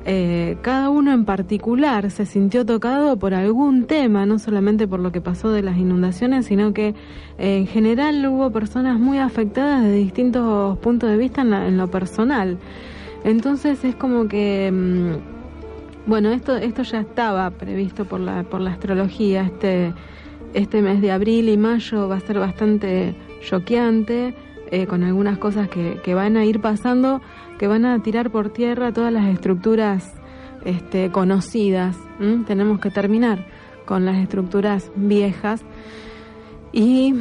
[0.05, 5.11] eh, cada uno en particular se sintió tocado por algún tema, no solamente por lo
[5.11, 6.95] que pasó de las inundaciones, sino que
[7.39, 11.77] eh, en general hubo personas muy afectadas de distintos puntos de vista en, la, en
[11.77, 12.59] lo personal.
[13.25, 14.71] Entonces es como que...
[14.73, 15.37] Mmm,
[16.07, 19.43] Bueno, esto, esto ya estaba previsto por la, por la astrología.
[19.43, 19.93] Este,
[20.55, 24.33] este mes de abril y mayo va a ser bastante choqueante,
[24.71, 27.21] eh, con algunas cosas que, que, van a ir pasando,
[27.59, 30.13] que van a tirar por tierra todas las estructuras
[30.65, 31.97] este, conocidas.
[32.47, 33.47] Tenemos que terminar
[33.85, 35.63] con las estructuras viejas.
[36.73, 37.15] Y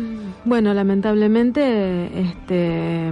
[0.44, 3.12] bueno, lamentablemente este,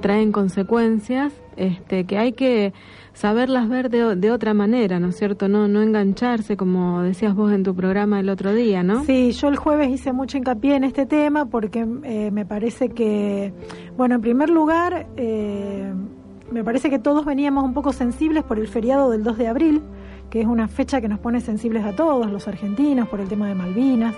[0.00, 2.72] traen consecuencias este, que hay que
[3.12, 5.48] saberlas ver de, otra manera, ¿no es cierto?
[5.48, 9.04] No, no engancharse, como decías vos en tu programa el otro día, ¿no?
[9.04, 13.52] Sí, yo el jueves hice mucho hincapié en este tema porque eh, me parece que,
[13.96, 15.92] bueno, en primer lugar, eh,
[16.50, 19.82] me parece que todos veníamos un poco sensibles por el feriado del 2 de abril,
[20.30, 23.48] que es una fecha que nos pone sensibles a todos, los argentinos, por el tema
[23.48, 24.14] de Malvinas.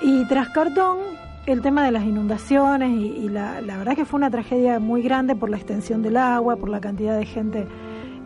[0.00, 0.98] Y tras cartón,
[1.46, 5.02] el tema de las inundaciones y, y la, la verdad que fue una tragedia muy
[5.02, 7.66] grande por la extensión del agua, por la cantidad de gente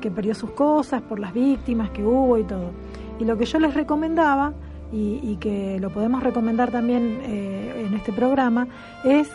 [0.01, 2.71] que perdió sus cosas, por las víctimas que hubo y todo.
[3.19, 4.53] Y lo que yo les recomendaba,
[4.93, 8.69] y, y que lo podemos recomendar también eh, en este programa,
[9.05, 9.29] es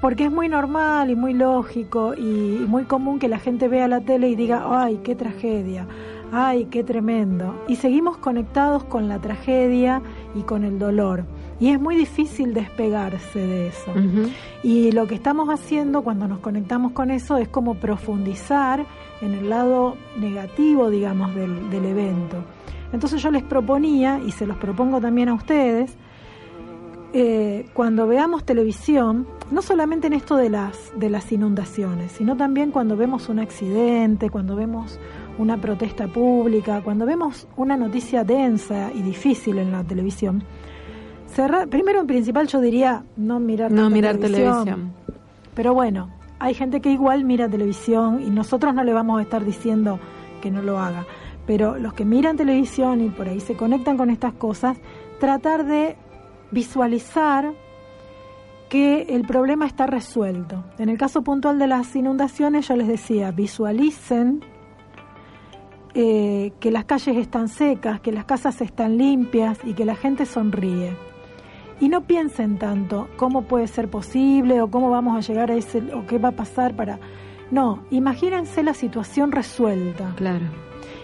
[0.00, 3.88] porque es muy normal y muy lógico y, y, muy común que la gente vea
[3.88, 5.86] la tele y diga, ay, qué tragedia,
[6.32, 7.64] ay, qué tremendo.
[7.66, 10.02] Y seguimos conectados con la tragedia
[10.34, 11.24] y con el dolor.
[11.58, 13.90] Y es muy difícil despegarse de eso.
[13.92, 14.32] Uh -huh.
[14.62, 18.84] Y lo que estamos haciendo cuando nos conectamos con eso es como profundizar
[19.22, 22.44] en el lado negativo, digamos, del, del evento.
[22.92, 25.96] Entonces yo les proponía, y se los propongo también a ustedes,
[27.12, 32.70] eh, cuando veamos televisión, no solamente en esto de las, de las inundaciones, sino también
[32.70, 34.98] cuando vemos un accidente, cuando vemos
[35.38, 40.42] una protesta pública, cuando vemos una noticia densa y difícil en la televisión,
[41.36, 44.64] cerrar, primero en principal yo diría no mirar, no mirar televisión.
[44.64, 44.94] televisión.
[45.54, 49.44] Pero bueno, hay gente que igual mira televisión y nosotros no le vamos a estar
[49.44, 50.00] diciendo
[50.40, 51.04] que no lo haga.
[51.46, 54.78] Pero los que miran televisión y por ahí se conectan con estas cosas,
[55.20, 55.96] tratar de
[56.50, 57.52] visualizar
[58.70, 60.64] que el problema está resuelto.
[60.78, 64.42] En el caso puntual de las inundaciones, yo les decía, visualicen
[65.94, 70.26] eh, que las calles están secas, que las casas están limpias y que la gente
[70.26, 70.96] sonríe.
[71.80, 75.82] Y no piensen tanto cómo puede ser posible o cómo vamos a llegar a ese
[75.94, 76.98] o qué va a pasar para...
[77.50, 80.14] No, imagínense la situación resuelta.
[80.16, 80.46] Claro.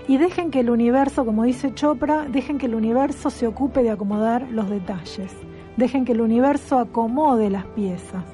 [0.08, 3.90] Y dejen que el universo, como dice Chopra, dejen que el universo se ocupe de
[3.90, 5.32] acomodar los detalles.
[5.76, 8.24] Dejen que el universo acomode las piezas.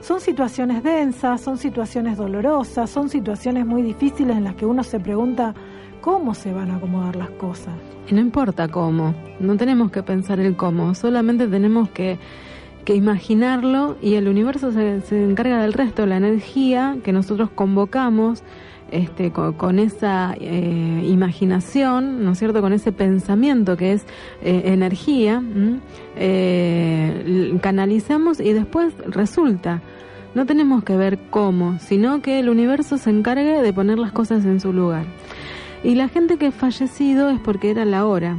[0.00, 5.00] Son situaciones densas, son situaciones dolorosas, son situaciones muy difíciles en las que uno se
[5.00, 5.54] pregunta
[6.00, 7.74] cómo se van a acomodar las cosas.
[8.08, 12.18] Y no importa cómo, no tenemos que pensar el cómo, solamente tenemos que,
[12.84, 18.42] que imaginarlo y el universo se, se, encarga del resto, la energía que nosotros convocamos
[18.90, 24.06] este, con, con esa eh, imaginación, ¿no es cierto?, con ese pensamiento que es
[24.42, 25.42] eh, energía,
[26.16, 29.82] eh, canalizamos y después resulta.
[30.34, 34.44] No tenemos que ver cómo, sino que el universo se encargue de poner las cosas
[34.44, 35.04] en su lugar.
[35.84, 38.38] Y la gente que ha fallecido es porque era la hora.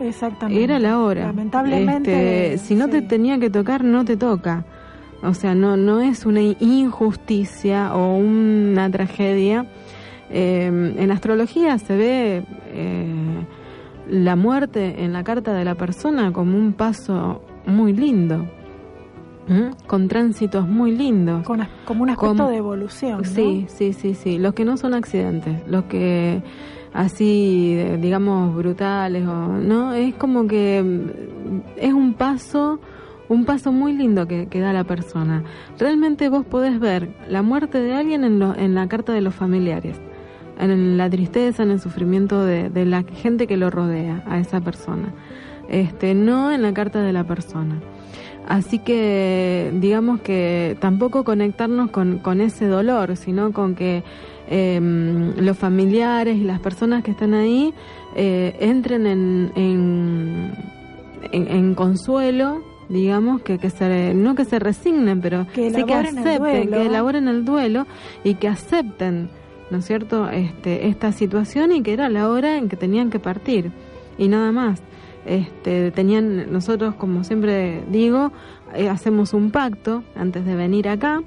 [0.00, 0.62] Exactamente.
[0.62, 1.26] Era la hora.
[1.26, 2.54] Lamentablemente.
[2.54, 2.92] Este, si no sí.
[2.92, 4.64] te tenía que tocar, no te toca.
[5.22, 9.66] O sea, no, no es una injusticia o una tragedia.
[10.30, 13.46] Eh, en astrología se ve eh,
[14.08, 18.46] la muerte en la carta de la persona como un paso muy lindo.
[19.48, 19.86] ¿Mm?
[19.88, 21.44] con tránsitos muy lindos.
[21.44, 23.18] Con, como un aspecto como, de evolución.
[23.18, 23.24] ¿no?
[23.24, 24.38] Sí, sí, sí, sí.
[24.38, 26.42] Los que no son accidentes, los que
[26.92, 30.78] así, digamos, brutales, o no, es como que
[31.76, 32.80] es un paso,
[33.28, 35.44] un paso muy lindo que, que da la persona.
[35.78, 39.34] Realmente vos podés ver la muerte de alguien en, lo, en la carta de los
[39.34, 40.00] familiares,
[40.58, 44.60] en la tristeza, en el sufrimiento de, de la gente que lo rodea a esa
[44.60, 45.12] persona.
[45.72, 47.80] Este, no en la carta de la persona.
[48.46, 54.04] Así que digamos que tampoco conectarnos con, con ese dolor, sino con que
[54.50, 54.78] eh,
[55.36, 57.72] los familiares y las personas que están ahí
[58.14, 60.52] eh, entren en, en,
[61.32, 65.94] en, en, consuelo, digamos, que, que se, no que se resignen, pero que sí que
[65.94, 67.86] acepten, que elaboren el duelo
[68.24, 69.30] y que acepten,
[69.70, 73.20] ¿no es cierto?, este, esta situación y que era la hora en que tenían que
[73.20, 73.70] partir
[74.18, 74.82] y nada más
[75.24, 78.32] este, tenían nosotros como siempre digo
[78.74, 81.22] eh, hacemos un pacto antes de venir acá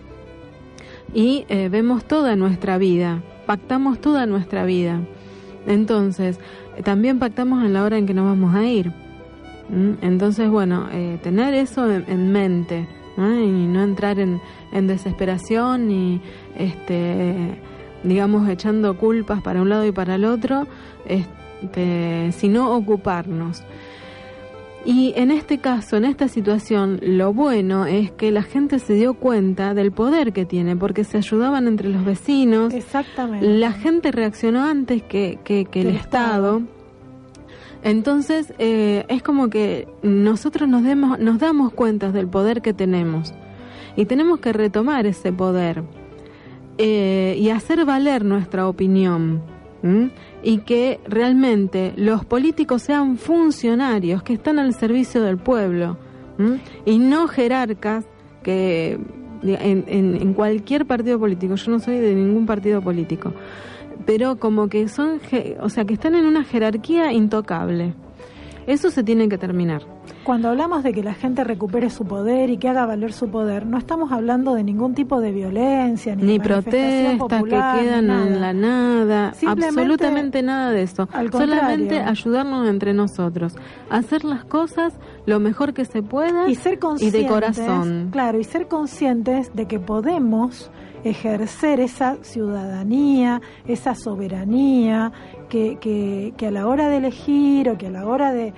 [1.14, 5.02] y eh, vemos toda nuestra vida pactamos toda nuestra vida
[5.66, 6.40] entonces
[6.78, 8.92] eh, también pactamos en la hora en que nos vamos a ir
[10.02, 12.88] entonces bueno eh, tener eso en, en mente
[13.18, 13.40] ¿no?
[13.40, 16.22] y no entrar en, en desesperación ni
[16.58, 17.60] este
[18.06, 20.68] digamos, echando culpas para un lado y para el otro,
[21.06, 23.64] este, sino ocuparnos.
[24.86, 29.15] Y en este caso, en esta situación, lo bueno es que la gente se dio
[29.15, 32.72] cuenta del poder que tiene, porque se ayudaban entre los vecinos.
[32.72, 33.48] Exactamente.
[33.48, 36.62] La gente reaccionó antes que, que, que el Estado.
[37.82, 43.34] Entonces, eh, es como que nosotros nos, demos, nos damos cuenta del poder que tenemos
[43.96, 45.84] y tenemos que retomar ese poder
[46.77, 49.42] eh, y hacer valer nuestra opinión
[50.46, 55.98] y que realmente los políticos sean funcionarios que están al servicio del pueblo
[56.86, 58.06] y no jerarcas
[58.44, 59.00] que
[59.42, 63.34] en, en, cualquier partido político, yo no soy de ningún partido político,
[64.06, 65.20] pero como que son,
[65.62, 67.96] o sea, que están en una jerarquía intocable.
[68.67, 69.84] Eso se tiene que terminar.
[70.24, 73.65] Cuando hablamos de que la gente recupere su poder y que haga valer su poder,
[73.65, 78.53] no estamos hablando de ningún tipo de violencia, ni, ni protestas que quedan en la
[78.53, 81.07] nada, absolutamente nada de eso.
[81.31, 83.55] Solamente ayudarnos entre nosotros,
[83.89, 84.93] hacer las cosas
[85.25, 88.10] lo mejor que se pueda y ser conscientes, y de corazón.
[88.12, 90.72] Claro, y ser conscientes de que podemos
[91.05, 95.12] ejercer esa ciudadanía, esa soberanía,
[95.79, 98.53] que, a la hora de elegir o que a la hora de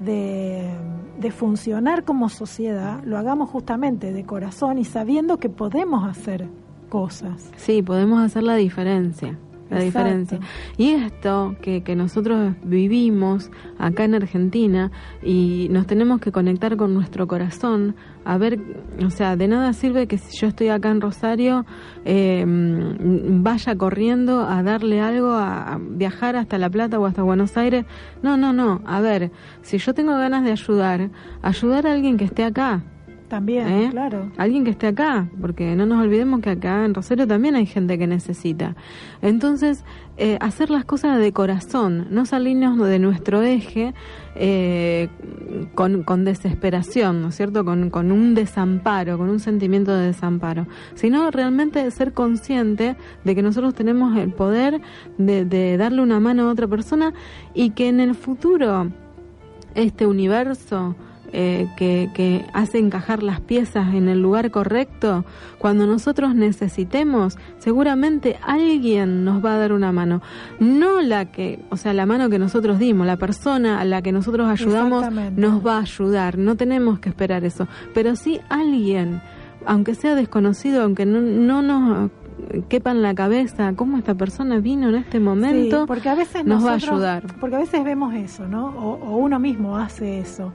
[0.00, 6.48] de, funcionar como sociedad, lo hagamos justamente de corazón y sabiendo que podemos hacer
[6.88, 7.50] cosas.
[7.56, 9.38] Sí, podemos hacer la diferencia
[9.70, 10.40] la diferencia.
[10.76, 14.90] Y esto que, que nosotros vivimos acá en Argentina
[15.22, 18.60] y nos tenemos que conectar con nuestro corazón, a ver,
[19.04, 21.64] o sea, de nada sirve que si yo estoy acá en Rosario
[22.04, 27.86] eh, vaya corriendo a darle algo, a, viajar hasta La Plata o hasta Buenos Aires.
[28.22, 28.82] No, no, no.
[28.84, 29.30] A ver,
[29.62, 31.10] si yo tengo ganas de ayudar,
[31.42, 32.82] ayudar a alguien que esté acá
[33.30, 33.88] también, ¿Eh?
[33.90, 34.30] claro.
[34.36, 37.96] Alguien que esté acá, porque no nos olvidemos que acá en Rosario también hay gente
[37.96, 38.76] que necesita.
[39.22, 39.84] Entonces,
[40.18, 43.94] eh, hacer las cosas de corazón, no salirnos de nuestro eje
[44.34, 45.08] eh,
[45.74, 47.64] con, con, desesperación, ¿no es cierto?
[47.64, 53.40] Con, con un desamparo, con un sentimiento de desamparo, sino realmente ser consciente de que
[53.40, 54.82] nosotros tenemos el poder
[55.16, 57.14] de, de darle una mano a otra persona
[57.54, 58.90] y que en el futuro
[59.74, 60.96] este universo
[61.32, 65.24] eh, que, que, hace encajar las piezas en el lugar correcto,
[65.58, 70.22] cuando nosotros necesitemos, seguramente alguien nos va a dar una mano.
[70.58, 74.12] No la que, o sea, la mano que nosotros dimos, la persona a la que
[74.12, 75.06] nosotros ayudamos
[75.36, 76.38] nos va a ayudar.
[76.38, 79.20] No tenemos que esperar eso, pero sí alguien,
[79.66, 82.10] aunque sea desconocido, aunque no, no nos
[82.68, 86.64] quepa en la cabeza cómo esta persona vino en este momento, porque a veces nos
[86.64, 87.22] va a ayudar.
[87.40, 88.68] Porque a veces vemos eso, ¿no?
[88.68, 90.52] o uno mismo hace eso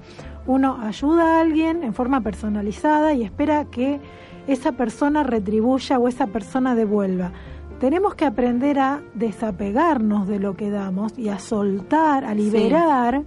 [0.47, 3.99] uno ayuda a alguien en forma personalizada y espera que
[4.47, 7.31] esa persona retribuya o esa persona devuelva.
[7.79, 13.23] Tenemos que aprender a desapegarnos de lo que damos y a soltar, a liberar,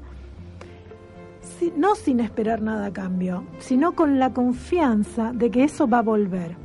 [1.76, 6.02] no sin esperar nada a cambio, sino con la confianza de que eso va a
[6.02, 6.56] volver,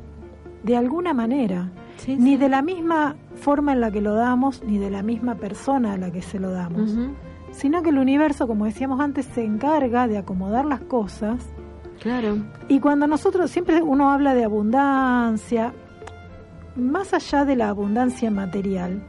[0.64, 1.70] de alguna manera,
[2.08, 5.92] ni de la misma forma en la que lo damos, ni de la misma persona
[5.92, 6.90] a la que se lo damos
[7.54, 11.46] sino que el universo, como decíamos antes, se encarga de acomodar las cosas.
[12.00, 12.38] Claro.
[12.68, 15.72] Y cuando nosotros, siempre uno habla de abundancia,
[16.76, 19.02] más allá de la abundancia material,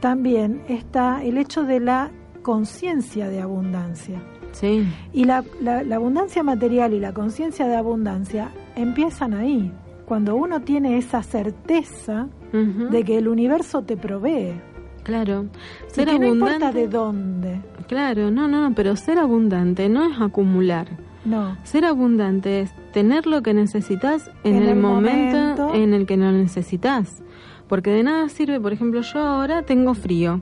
[0.00, 2.10] también está el hecho de la
[2.42, 4.20] conciencia de abundancia.
[4.52, 4.84] Sí.
[5.12, 9.72] Y la, la, abundancia material y la conciencia de abundancia empiezan ahí,
[10.10, 14.60] cuando uno tiene esa certeza de que el universo te provee.
[15.04, 15.46] Claro.
[15.86, 16.34] Ser abundante.
[16.34, 17.60] No importa de dónde.
[17.86, 20.88] Claro, no, no, pero ser abundante no es acumular.
[21.24, 21.56] No.
[21.62, 27.22] Ser abundante es tener lo que necesitas en, el, momento, en el que no necesitas.
[27.68, 30.40] Porque de nada sirve, por ejemplo, yo ahora tengo frío.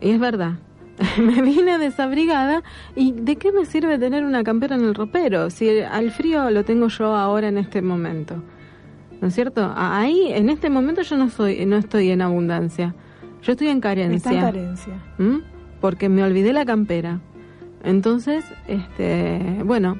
[0.00, 0.54] Y es verdad.
[1.18, 2.64] me vine desabrigada
[2.96, 6.64] y ¿de qué me sirve tener una campera en el ropero si al frío lo
[6.64, 8.42] tengo yo ahora en este momento?
[9.22, 9.72] ¿No es cierto?
[9.76, 12.92] Ahí, en este momento yo no soy, no estoy en abundancia.
[13.42, 14.16] Yo estoy en carencia.
[14.16, 14.94] Está en carencia.
[15.16, 15.36] ¿Mm?
[15.80, 17.20] Porque me olvidé la campera.
[17.84, 19.96] Entonces, este, bueno,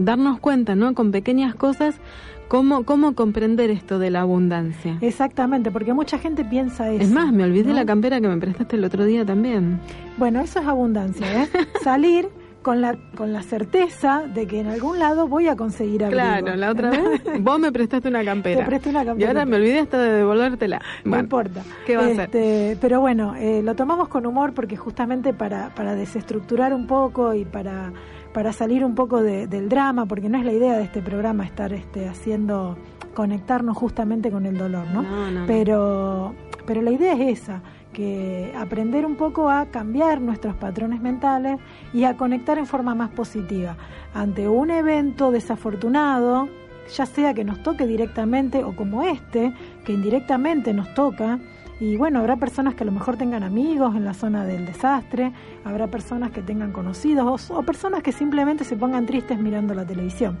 [0.00, 0.92] darnos cuenta, ¿no?
[0.92, 2.00] Con pequeñas cosas,
[2.48, 4.98] cómo, cómo comprender esto de la abundancia.
[5.02, 7.00] Exactamente, porque mucha gente piensa eso.
[7.00, 9.78] Es más, me olvidé la campera que me prestaste el otro día también.
[10.16, 11.48] Bueno, eso es abundancia, ¿eh?
[11.84, 12.28] Salir
[12.62, 16.14] con la, con la certeza de que en algún lado voy a conseguir algo.
[16.14, 18.60] Claro, la otra vez vos me prestaste una campera.
[18.60, 19.26] Te presté una campera.
[19.26, 20.80] Y ahora me olvidé hasta de devolvértela.
[21.04, 21.62] no importa.
[21.86, 22.20] ¿Qué va a hacer?
[22.20, 27.34] Este, pero bueno, eh, lo tomamos con humor porque justamente para, para desestructurar un poco
[27.34, 27.92] y para,
[28.32, 31.72] para salir un poco del drama, porque no es la idea de este programa estar
[31.72, 32.76] este, haciendo
[33.14, 35.02] conectarnos justamente con el dolor, ¿no?
[35.02, 36.34] no, no pero
[36.66, 37.62] Pero la idea es esa,
[37.92, 41.58] que aprender un poco a cambiar nuestros patrones mentales
[41.92, 43.76] y a conectar en forma más positiva
[44.14, 46.48] ante un evento desafortunado,
[46.94, 49.52] ya sea que nos toque directamente o como este,
[49.84, 51.38] que indirectamente nos toca.
[51.80, 55.32] Y bueno, habrá personas que a lo mejor tengan amigos en la zona del desastre,
[55.64, 60.38] habrá personas que tengan conocidos o, personas que simplemente se pongan tristes mirando la televisión.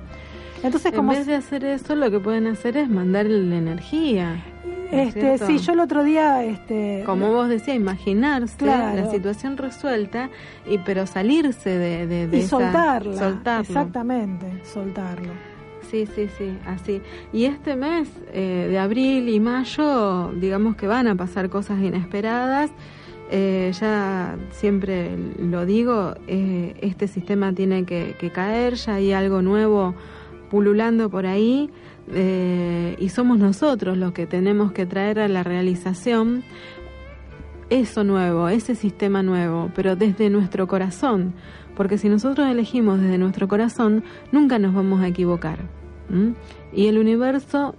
[0.62, 4.44] Entonces, en vez de hacer eso, lo que pueden hacer es mandarle energía.
[4.92, 10.28] Este, sí, yo el otro día, este, como vos decías, imaginarse la situación resuelta
[10.66, 13.62] y pero salirse de, de, y soltarla, soltarlo.
[13.62, 15.32] exactamente, soltarlo.
[15.90, 17.00] Sí, sí, sí, así.
[17.32, 22.70] Y este mes eh, de abril y mayo, digamos que van a pasar cosas inesperadas.
[23.30, 29.40] Eh, ya siempre lo digo, eh, este sistema tiene que, que caer, ya hay algo
[29.40, 29.94] nuevo
[30.52, 31.70] pululando por ahí
[32.12, 36.44] eh, y somos nosotros los que tenemos que traer a la realización
[37.70, 41.32] eso nuevo, ese sistema nuevo, pero desde nuestro corazón,
[41.74, 45.60] porque si nosotros elegimos desde nuestro corazón, nunca nos vamos a equivocar.
[46.74, 47.74] Y el universo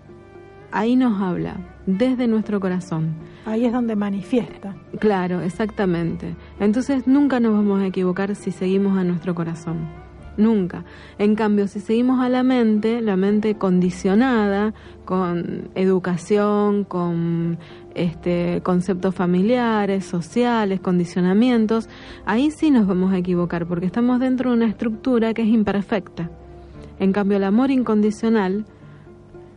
[0.72, 3.14] ahí nos habla, desde nuestro corazón.
[3.46, 4.76] Ahí es donde manifiesta.
[5.00, 6.36] Claro, exactamente.
[6.60, 10.03] Entonces nunca nos vamos a equivocar si seguimos a nuestro corazón
[10.38, 10.84] nunca.
[11.18, 14.74] En cambio, si seguimos a la mente, la mente condicionada
[15.06, 17.58] con educación, con
[17.96, 21.90] este, conceptos familiares, sociales, condicionamientos,
[22.26, 26.30] ahí sí nos vamos a equivocar porque estamos dentro de una estructura que es imperfecta.
[27.00, 28.66] En cambio, el amor incondicional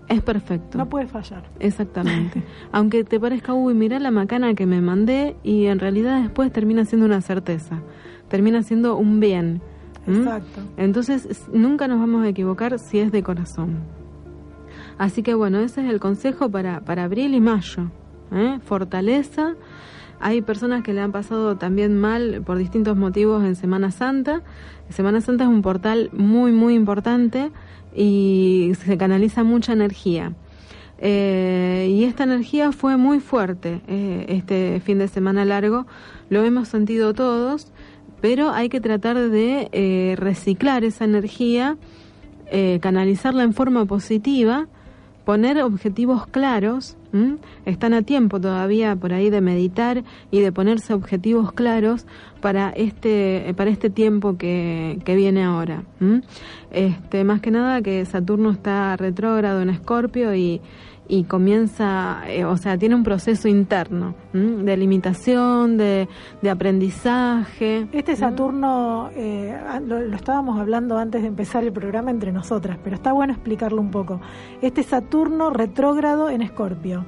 [0.08, 0.78] es perfecto.
[0.78, 1.44] No puede fallar.
[1.58, 2.42] Exactamente.
[2.72, 6.84] Aunque te parezca, uy, mira la macana que me mandé y en realidad después termina
[6.84, 7.82] siendo una certeza,
[8.28, 9.60] termina siendo un bien
[10.06, 10.16] ¿Mm?
[10.16, 10.60] Exacto.
[10.76, 13.80] Entonces, nunca nos vamos a equivocar si es de corazón.
[14.98, 17.90] Así que bueno, ese es el consejo para, para abril y mayo.
[18.32, 18.58] ¿eh?
[18.64, 19.54] Fortaleza.
[20.18, 24.42] Hay personas que le han pasado también mal por distintos motivos en Semana Santa.
[24.88, 27.50] Semana Santa es un portal muy, muy importante
[27.94, 30.32] y se canaliza mucha energía.
[30.98, 35.86] Eh, y esta energía fue muy fuerte eh, este fin de semana largo.
[36.30, 37.70] Lo hemos sentido todos
[38.26, 41.76] pero hay que tratar de eh, reciclar esa energía,
[42.50, 44.66] eh, canalizarla en forma positiva,
[45.24, 46.96] poner objetivos claros.
[47.66, 52.04] Están a tiempo todavía por ahí de meditar y de ponerse objetivos claros
[52.40, 55.84] para este para este tiempo que, que viene ahora.
[56.72, 60.60] Este más que nada que Saturno está retrógrado en Escorpio y
[61.08, 66.08] y comienza, eh, o sea, tiene un proceso interno de limitación, de,
[66.42, 67.88] de, aprendizaje.
[67.92, 73.12] Este Saturno, eh, lo, estábamos hablando antes de empezar el programa entre nosotras, pero está
[73.12, 74.20] bueno explicarlo un poco.
[74.60, 77.04] Este Saturno retrógrado en Escorpio,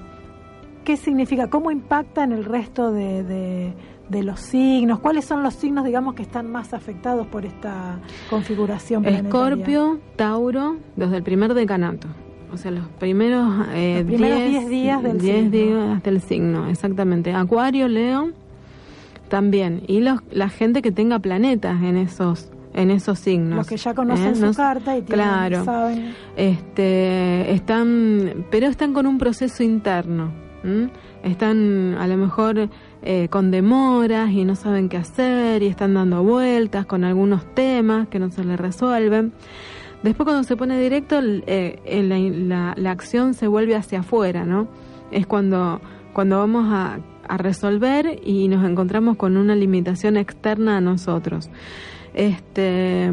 [0.84, 1.48] ¿qué significa?
[1.48, 3.74] ¿Cómo impacta en el resto de, de,
[4.08, 5.00] de los signos?
[5.00, 7.98] ¿Cuáles son los signos, digamos, que están más afectados por esta
[8.30, 9.28] configuración planetaria?
[9.28, 12.08] Escorpio, Tauro, desde el primer decanato.
[12.52, 17.32] O sea, los primeros 10 eh, días del diez días del signo, exactamente.
[17.32, 18.30] Acuario, Leo,
[19.28, 19.82] también.
[19.86, 23.56] Y los, la gente que tenga planetas en esos en esos signos.
[23.56, 24.36] Los que ya conocen ¿eh?
[24.36, 26.14] su carta y tienen, claro, saben.
[26.36, 30.30] Este, están, pero están con un proceso interno.
[31.22, 32.68] Están a lo mejor
[33.02, 38.08] eh, con demoras y no saben qué hacer y están dando vueltas con algunos temas
[38.08, 39.32] que no se les resuelven.
[40.02, 42.02] Después cuando se pone directo, eh,
[42.46, 44.68] la, la, acción se vuelve hacia afuera, ¿no?
[45.10, 45.80] Es cuando,
[46.12, 51.50] cuando vamos a, a resolver y nos encontramos con una limitación externa a nosotros.
[52.14, 53.10] Este,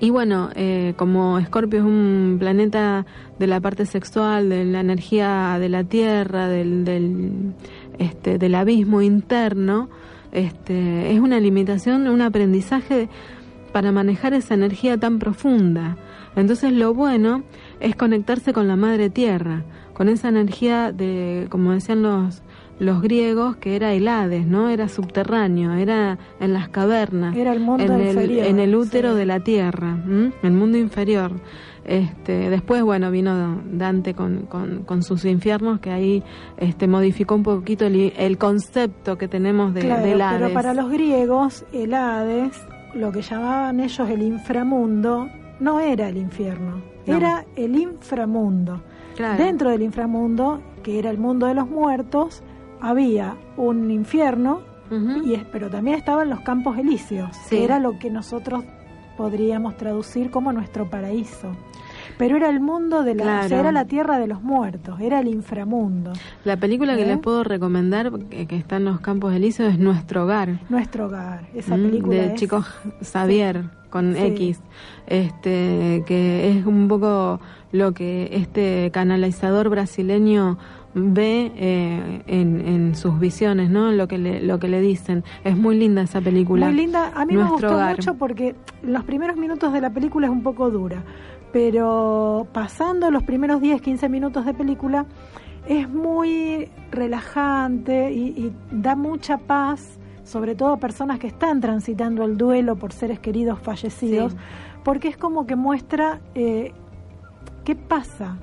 [0.00, 3.06] y bueno, eh, como Escorpio es un planeta
[3.38, 7.54] de la parte sexual, de la energía de la Tierra, del, del,
[7.98, 9.88] este, del abismo interno,
[10.32, 13.08] este, es una limitación, un aprendizaje
[13.74, 15.96] para manejar esa energía tan profunda.
[16.36, 17.42] Entonces lo bueno
[17.80, 22.44] es conectarse con la madre tierra, con esa energía de, como decían los,
[22.78, 24.68] los griegos, que era el Hades, ¿no?
[24.68, 29.26] Era subterráneo, era en las cavernas, era el mundo en, el, en el útero de
[29.26, 29.98] la tierra,
[30.44, 31.32] el mundo inferior.
[31.84, 36.22] Este, después, bueno, vino Dante con, con, sus infiernos, que ahí
[36.58, 40.42] este, modificó un poquito el, concepto que tenemos de, del Hades.
[40.42, 42.56] Pero para los griegos, el Hades
[42.94, 45.28] lo que llamaban ellos el inframundo
[45.60, 48.82] no era el infierno, era el inframundo.
[49.36, 52.42] Dentro del inframundo, que era el mundo de los muertos,
[52.80, 54.60] había un infierno,
[55.24, 58.64] y pero también estaban los campos elíseos, que era lo que nosotros
[59.16, 61.52] podríamos traducir como nuestro paraíso.
[62.18, 63.56] Pero era el mundo de la, Claro.
[63.56, 66.12] era la tierra de los muertos, era el inframundo,
[66.44, 67.06] La película que ¿Eh?
[67.06, 70.60] les puedo recomendar, que, que está en los Campos Elíseos, es Nuestro Hogar.
[70.68, 71.46] nuestro hogar.
[71.54, 72.64] Esa Mm, película de es- chico
[73.02, 74.22] Xavier con Sí.
[74.22, 74.60] X
[75.06, 77.40] este que es un poco
[77.72, 80.58] lo que este canalizador brasileño
[80.94, 85.56] ve eh, en, en sus visiones no lo que le, lo que le dicen es
[85.56, 87.12] muy linda esa película Muy linda.
[87.14, 87.96] A mí me gustó Hogar.
[87.96, 91.02] mucho porque los primeros minutos de la película es un poco dura,
[91.54, 95.06] pero pasando los primeros 10, 15 minutos de película
[95.68, 102.24] es muy relajante y, y da mucha paz, sobre todo a personas que están transitando
[102.24, 104.38] el duelo por seres queridos fallecidos, Sí.
[104.82, 106.72] porque es como que muestra eh,
[107.62, 108.36] qué pasa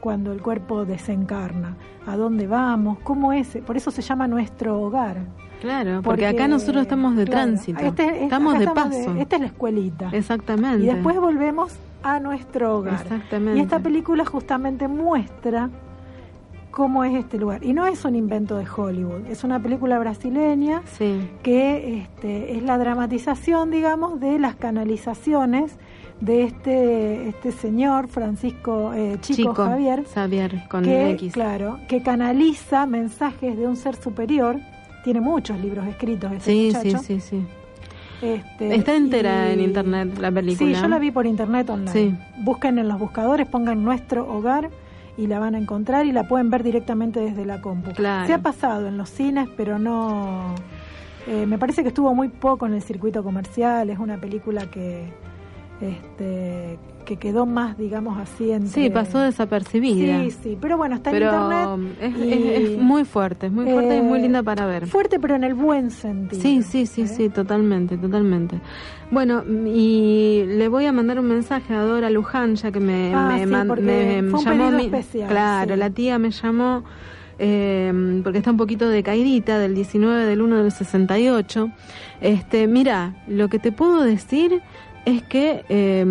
[0.00, 1.76] cuando el cuerpo desencarna,
[2.08, 5.18] a dónde vamos, cómo es, por eso se llama nuestro hogar.
[5.60, 9.36] claro porque, acá nosotros estamos de claro, tránsito este- es- estamos de estamos paso esta
[9.36, 10.10] es la escuelita.
[10.12, 13.02] exactamente Y después volvemos a nuestro hogar.
[13.02, 13.58] Exactamente.
[13.58, 15.70] Y esta película justamente muestra
[16.70, 17.64] cómo es este lugar.
[17.64, 22.62] Y no es un invento de Hollywood, es una película brasileña sí que este, es
[22.62, 25.76] la dramatización, digamos, de las canalizaciones
[26.20, 32.86] de este, este señor, Francisco eh, Chico, Javier, Xavier con que, X claro, que canaliza
[32.86, 34.60] mensajes de un ser superior.
[35.02, 36.98] Tiene muchos libros escritos este sí muchacho.
[36.98, 37.46] sí sí sí
[38.22, 41.92] Este, está entera y- en internet la película Sí, yo la vi por internet online.
[41.92, 42.14] Sí.
[42.38, 44.70] Busquen en los buscadores, pongan nuestro hogar
[45.16, 47.92] y la van a encontrar y la pueden ver directamente desde la compu.
[47.92, 48.26] Claro.
[48.26, 50.54] Se ha pasado en los cines, pero no...
[51.26, 53.90] eh, me parece que estuvo muy poco en el circuito comercial.
[53.90, 55.12] Es una película que
[55.80, 58.68] este que quedó más, digamos así, entre...
[58.68, 61.96] sí pasó desapercibida Sí, sí, pero bueno, está en internet.
[62.02, 64.86] es, y- es- es muy fuerte, es muy fuerte y muy eh, linda para ver.
[64.86, 66.42] Fuerte, pero en el buen sentido.
[66.42, 67.06] Sí, sí, sí, ¿eh?
[67.06, 68.60] sí, totalmente, totalmente.
[69.10, 73.28] Bueno, y le voy a mandar un mensaje a Dora Luján, ya que me, Ah,
[73.32, 75.80] me, sí, man- me llamó mi- especial, Claro, sí.
[75.80, 76.84] la tía me llamó
[77.38, 81.70] eh, porque está un poquito de caidita del 19 del 1 del 68.
[82.20, 84.60] Este, mira, lo que te puedo decir
[85.08, 86.04] es que eh,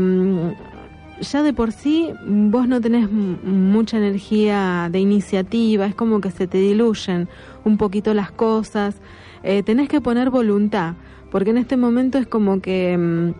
[1.21, 6.47] ya de por sí vos no tenés mucha energía de iniciativa, es como que se
[6.47, 7.27] te diluyen
[7.63, 8.95] un poquito las cosas,
[9.43, 10.95] eh, tenés que poner voluntad,
[11.31, 13.33] porque en este momento es como que mm,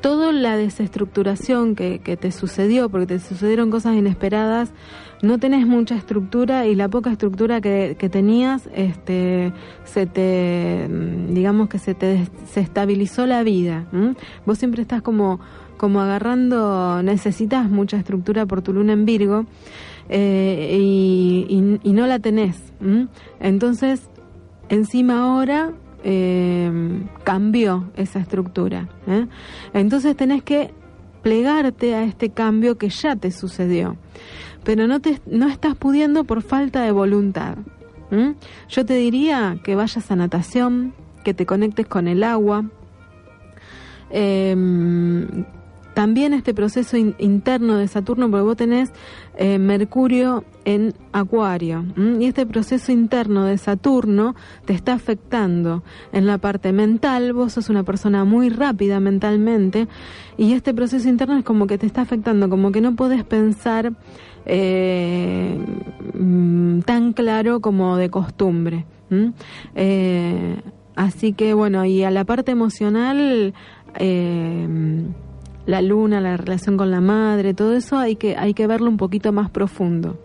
[0.00, 4.72] toda la desestructuración que te sucedió, porque te sucedieron cosas inesperadas,
[5.22, 9.52] no tenés mucha estructura y la poca estructura que, tenías, este,
[9.84, 13.86] se te, mm, digamos que se te se estabilizó la vida.
[14.46, 15.40] Vos siempre estás como,
[15.76, 19.46] como agarrando, necesitas mucha estructura por tu luna en Virgo
[20.08, 22.72] eh, y, no la tenés.
[23.40, 24.08] Entonces,
[24.68, 26.70] encima ahora eh,
[27.24, 28.88] cambió esa estructura.
[29.06, 29.26] ¿eh?
[29.74, 30.72] Entonces tenés que
[31.22, 33.96] plegarte a este cambio que ya te sucedió,
[34.64, 37.56] pero no, te, no estás pudiendo por falta de voluntad.
[38.68, 40.94] Yo te diría que vayas a natación,
[41.24, 42.64] que te conectes con el agua.
[44.10, 45.44] Em,
[45.94, 48.90] también este proceso in- interno de Saturno, porque vos tenés
[49.36, 51.84] eh, Mercurio en Acuario,
[52.18, 54.34] y este proceso interno de Saturno
[54.66, 59.88] te está afectando en la parte mental, vos sos una persona muy rápida mentalmente,
[60.36, 63.92] y este proceso interno es como que te está afectando, como que no podés pensar
[64.46, 65.58] eh,
[66.14, 68.86] mm, tan claro como de costumbre.
[69.74, 70.60] Eh,
[70.94, 73.54] así que bueno, y a la parte emocional,
[73.98, 74.68] eh,
[75.66, 78.96] la luna, la relación con la madre, todo eso hay que, hay que verlo un
[78.96, 80.18] poquito más profundo.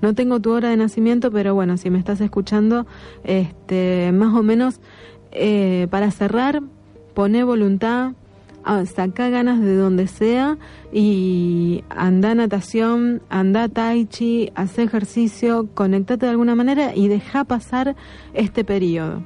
[0.00, 2.84] No tengo tu hora de nacimiento, pero bueno, si me estás escuchando,
[3.22, 4.80] este, más o menos
[5.90, 6.62] para cerrar,
[7.14, 8.12] poné voluntad,
[8.86, 10.58] sacá ganas de donde sea
[10.92, 17.08] y anda a natación, anda a tai chi, haz ejercicio, conectate de alguna manera y
[17.08, 17.96] deja pasar
[18.34, 19.22] este periodo.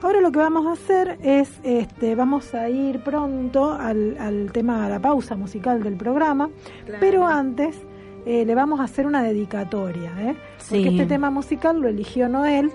[0.00, 4.86] Ahora lo que vamos a hacer es, este, vamos a ir pronto al, al tema,
[4.86, 6.50] a la pausa musical del programa,
[7.00, 7.76] pero antes
[8.24, 10.36] eh, le vamos a hacer una dedicatoria, ¿eh?
[10.68, 12.70] porque este tema musical lo eligió Noel,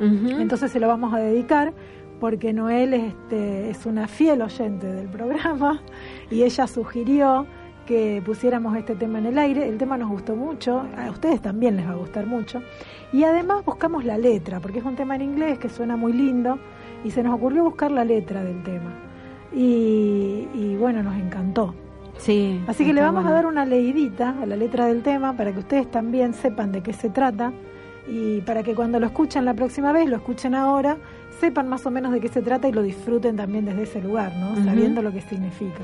[0.00, 1.72] entonces se lo vamos a dedicar
[2.20, 5.82] porque Noel este, es una fiel oyente del programa
[6.30, 7.46] y ella sugirió
[7.86, 9.68] que pusiéramos este tema en el aire.
[9.68, 12.60] El tema nos gustó mucho, a ustedes también les va a gustar mucho.
[13.12, 16.58] Y además buscamos la letra, porque es un tema en inglés que suena muy lindo
[17.04, 18.92] y se nos ocurrió buscar la letra del tema.
[19.54, 21.74] Y, bueno, nos encantó.
[22.18, 22.60] Sí.
[22.66, 25.60] Así que le vamos a dar una leidita a la letra del tema para que
[25.60, 27.52] ustedes también sepan de qué se trata
[28.08, 30.96] y para que cuando lo escuchen la próxima vez, lo escuchen ahora,
[31.40, 34.34] sepan más o menos de qué se trata y lo disfruten también desde ese lugar,
[34.36, 34.56] ¿no?
[34.64, 35.80] Sabiendo lo que significa.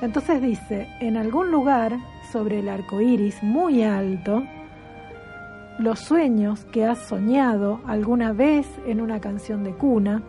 [0.00, 1.96] Entonces dice, en algún lugar
[2.32, 4.42] sobre el arco iris muy alto,
[5.78, 10.22] los sueños que has soñado alguna vez en una canción de cuna,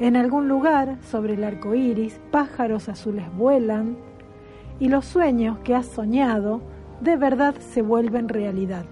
[0.00, 3.96] en algún lugar sobre el arco iris, pájaros azules vuelan,
[4.80, 6.62] y los sueños que has soñado
[7.00, 8.84] de verdad se vuelven realidad.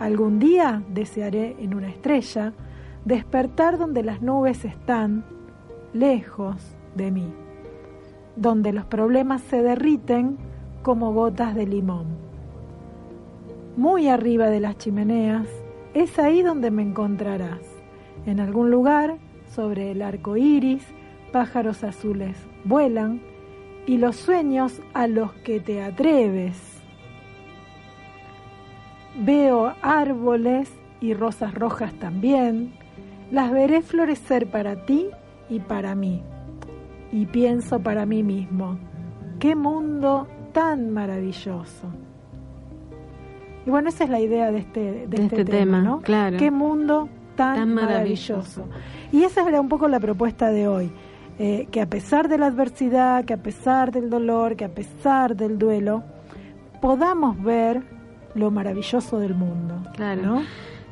[0.00, 2.52] Algún día desearé en una estrella
[3.08, 5.24] despertar donde las nubes están
[5.92, 6.56] lejos
[6.94, 7.32] de mí
[8.38, 10.38] donde los problemas se derriten
[10.82, 12.06] como gotas de limón.
[13.76, 15.48] Muy arriba de las chimeneas,
[15.92, 17.60] es ahí donde me encontrarás,
[18.26, 19.16] en algún lugar,
[19.48, 20.86] sobre el arco iris,
[21.32, 23.20] pájaros azules vuelan
[23.86, 26.80] y los sueños a los que te atreves.
[29.16, 32.72] Veo árboles y rosas rojas también,
[33.30, 35.08] las veré florecer para ti
[35.48, 36.22] y para mí
[37.12, 38.78] y pienso para mí mismo,
[39.38, 41.88] qué mundo tan maravilloso.
[43.66, 46.00] Y bueno, esa es la idea de este, de, este, este, tema, ¿no?
[46.00, 46.36] Claro.
[46.38, 48.66] Qué mundo tan, maravilloso.
[49.12, 50.90] Y esa era un poco la propuesta de hoy,
[51.38, 55.36] eh, que a pesar de la adversidad, que a pesar del dolor, que a pesar
[55.36, 56.02] del duelo,
[56.80, 57.82] podamos ver
[58.34, 59.82] lo maravilloso del mundo.
[59.94, 60.22] Claro.
[60.22, 60.42] ¿no?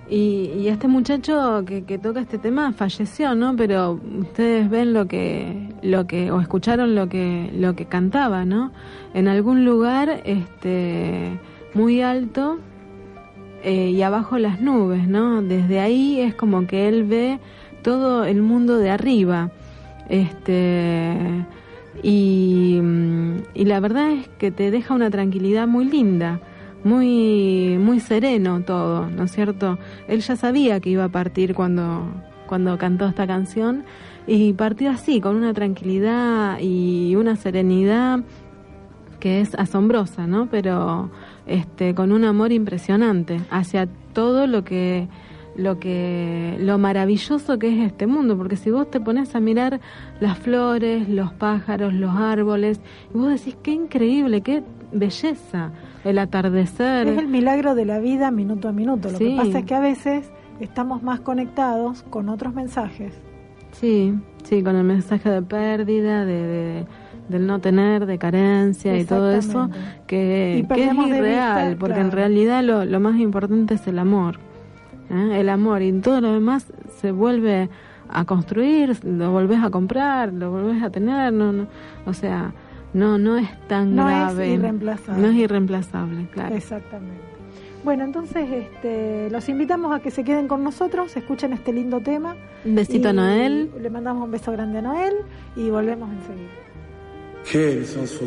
[0.09, 3.57] Y, este muchacho que, toca este tema falleció, ¿no?
[3.57, 8.73] Pero ustedes ven lo que, lo que, o escucharon lo que, lo que cantaba, ¿no?
[9.14, 11.40] En algún lugar, este,
[11.75, 12.59] muy alto
[13.64, 15.42] eh, y abajo las nubes, ¿no?
[15.42, 17.40] Desde ahí es como que él ve
[17.83, 19.51] todo el mundo de arriba,
[20.09, 21.16] este,
[22.03, 22.81] y,
[23.55, 26.40] y la verdad es que te deja una tranquilidad muy linda
[26.87, 29.77] muy, muy sereno todo, ¿no es cierto?
[30.07, 32.07] Él ya sabía que iba a partir cuando,
[32.46, 33.85] cuando cantó esta canción
[34.27, 38.20] y partió así, con una tranquilidad y una serenidad
[39.18, 40.49] que es asombrosa, ¿no?
[40.49, 41.11] Pero
[41.46, 45.09] este, con un amor impresionante hacia todo lo que
[45.57, 49.81] lo que lo maravilloso que es este mundo, porque si vos te pones a mirar
[50.20, 52.79] las flores, los pájaros, los árboles,
[53.12, 55.72] y vos decís qué increíble, qué belleza,
[56.07, 57.09] el atardecer.
[57.09, 59.11] Es el milagro de la vida minuto a minuto.
[59.11, 63.12] Lo que pasa es que a veces estamos más conectados con otros mensajes.
[63.73, 64.14] Sí,
[64.45, 66.87] sí, con el mensaje de pérdida, de,
[67.29, 69.69] del no tener, de carencia y todo eso,
[70.07, 74.38] que, es irreal, porque en realidad lo, lo, más importante es el amor.
[75.11, 75.40] ¿eh?
[75.40, 77.69] El amor y todo lo demás se vuelve
[78.09, 81.66] a construir, lo volvés a comprar, lo volvés a tener, no, no,
[82.07, 82.55] o sea,
[82.97, 84.47] no, no es tan grave.
[84.47, 85.23] No es irreemplazable.
[85.23, 86.55] No es irreemplazable, claro.
[86.55, 87.21] Exactamente.
[87.85, 92.37] Bueno, entonces este, los invitamos a que se queden con nosotros, escuchen este lindo tema.
[92.65, 93.71] Un besito a Noel.
[93.81, 95.15] Le mandamos un beso grande a Noel
[95.55, 96.51] y volvemos enseguida.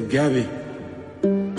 [0.08, 1.59] climb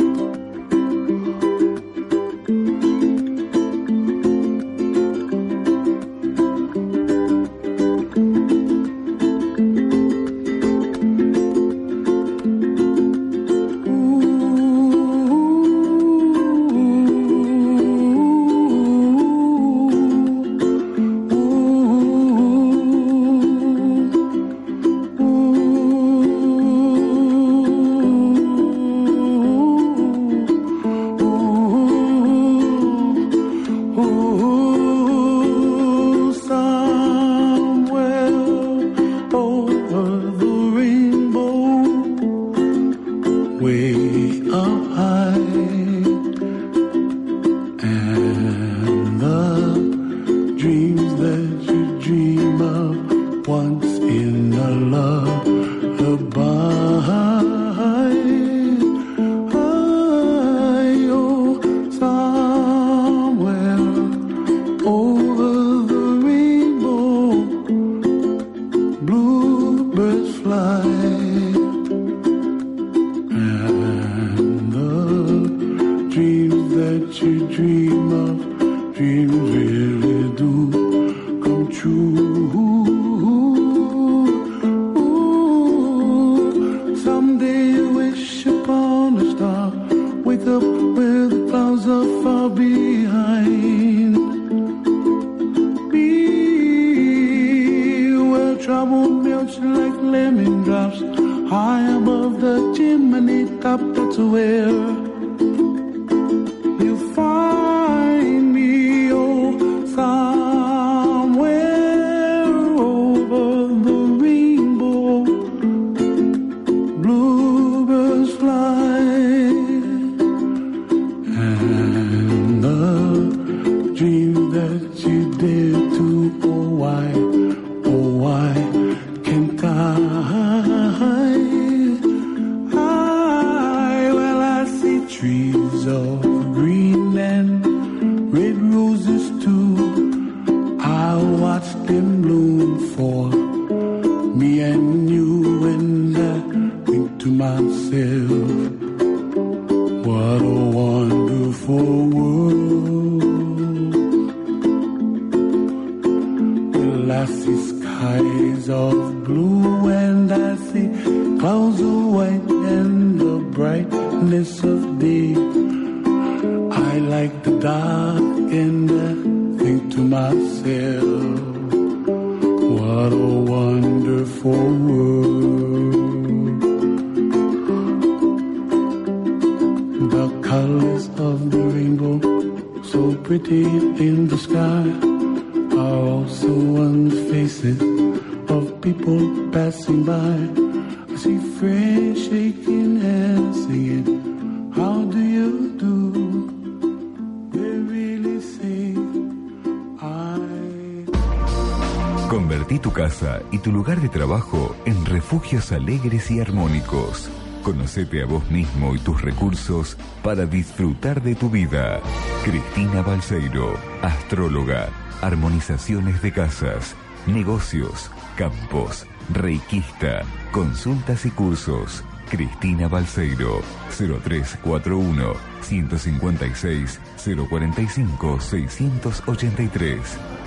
[205.58, 207.28] alegres y armónicos.
[207.64, 212.00] Conocete a vos mismo y tus recursos para disfrutar de tu vida.
[212.44, 214.88] Cristina Balseiro, astróloga,
[215.20, 216.94] armonizaciones de casas,
[217.26, 222.04] negocios, campos, reikista, consultas y cursos.
[222.30, 223.60] Cristina Balseiro,
[223.90, 225.32] 0341
[225.62, 227.00] 156
[227.48, 230.00] 045 683.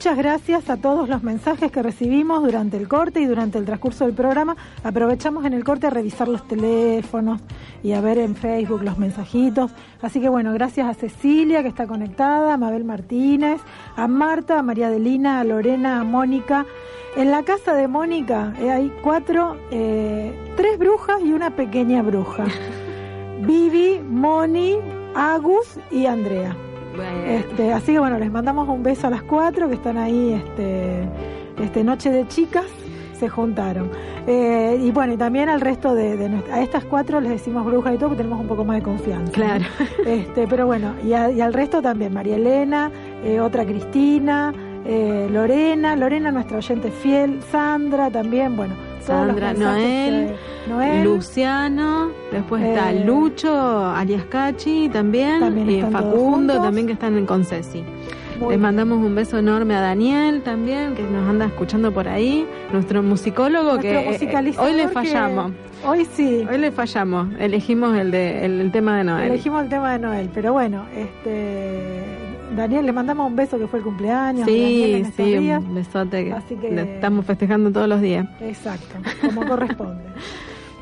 [0.00, 4.06] Muchas gracias a todos los mensajes que recibimos durante el corte y durante el transcurso
[4.06, 4.56] del programa.
[4.82, 7.42] Aprovechamos en el corte a revisar los teléfonos
[7.82, 9.72] y a ver en Facebook los mensajitos.
[10.00, 13.60] Así que bueno, gracias a Cecilia que está conectada, a Mabel Martínez,
[13.94, 16.64] a Marta, a María Adelina, a Lorena, a Mónica.
[17.14, 22.46] En la casa de Mónica eh, hay cuatro, eh, tres brujas y una pequeña bruja.
[23.42, 24.78] Vivi, Moni,
[25.14, 26.56] Agus y Andrea.
[27.26, 31.04] Este, así que bueno, les mandamos un beso a las cuatro que están ahí, este,
[31.62, 32.64] este Noche de Chicas,
[33.18, 33.90] se juntaron.
[34.26, 37.94] Eh, y bueno, y también al resto de, de a estas cuatro les decimos brujas
[37.94, 39.32] y todo, porque tenemos un poco más de confianza.
[39.32, 39.64] Claro.
[40.06, 42.90] Este, pero bueno, y, a- y al resto también, María Elena,
[43.24, 44.52] eh, otra Cristina,
[44.86, 50.34] eh, Lorena, Lorena nuestra oyente fiel, Sandra también, bueno, Sandra, Noel,
[51.04, 57.26] Luciano, después está Eh, Lucho, alias Cachi también, También y Facundo también que están en
[57.26, 57.82] con Ceci.
[58.38, 62.46] muy Les mandamos un beso enorme a Daniel también, que nos anda escuchando por ahí,
[62.72, 63.96] nuestro musicólogo Nuestro que
[64.58, 65.52] hoy le que- fallamos,
[65.86, 69.28] Hoy sí, hoy le fallamos, elegimos el de el, el tema de Noel.
[69.30, 71.99] elegimos el tema de Noel, pero bueno, este
[72.56, 74.46] Daniel, le mandamos un beso que fue el cumpleaños.
[74.46, 75.62] Sí, en sí, días.
[75.62, 78.26] un besote que, Así que- estamos festejando todos los días.
[78.40, 78.96] Exacto,
[79.26, 80.02] como corresponde.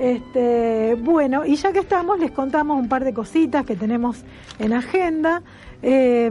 [0.00, 4.22] Este, bueno, y ya que estamos, les contamos un par de cositas que tenemos
[4.60, 5.42] en agenda.
[5.82, 6.30] Eh,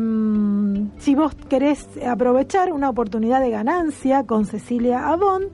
[0.99, 5.47] si vos querés aprovechar una oportunidad de ganancia con Cecilia Avon,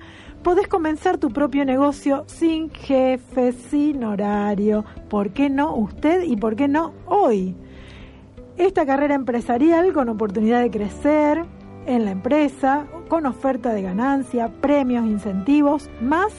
[0.44, 4.86] podés comenzar tu propio negocio sin jefe, sin horario.
[5.10, 7.56] ¿Por qué no usted y por qué no hoy?
[8.58, 11.43] Esta carrera empresarial con oportunidad de crecer
[11.88, 16.32] en la empresa, con oferta de ganancia, premios, incentivos, más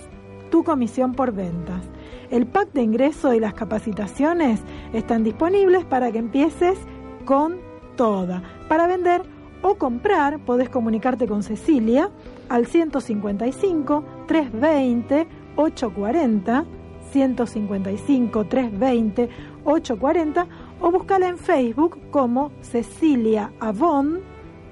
[0.48, 1.82] tu comisión por ventas.
[2.30, 4.60] El pack de ingreso y las capacitaciones
[4.92, 6.78] están disponibles para que empieces
[7.24, 7.56] con
[7.96, 8.44] toda.
[8.68, 9.22] Para vender
[9.62, 12.10] o comprar podés comunicarte con Cecilia
[12.48, 16.64] al 155 320 840
[17.10, 19.28] 155 320
[19.64, 20.46] 840
[20.85, 24.20] o búscala en Facebook como Cecilia Avon,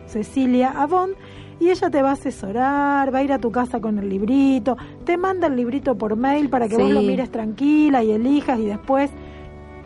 [0.05, 1.13] Cecilia Avon,
[1.59, 4.77] y ella te va a asesorar, va a ir a tu casa con el librito,
[5.07, 8.67] te manda el librito por mail para que vos lo mires tranquila y elijas y
[8.67, 9.11] después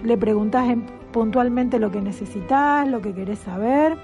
[0.03, 0.67] le preguntás
[1.13, 3.97] puntualmente lo que necesitas, lo que querés saber.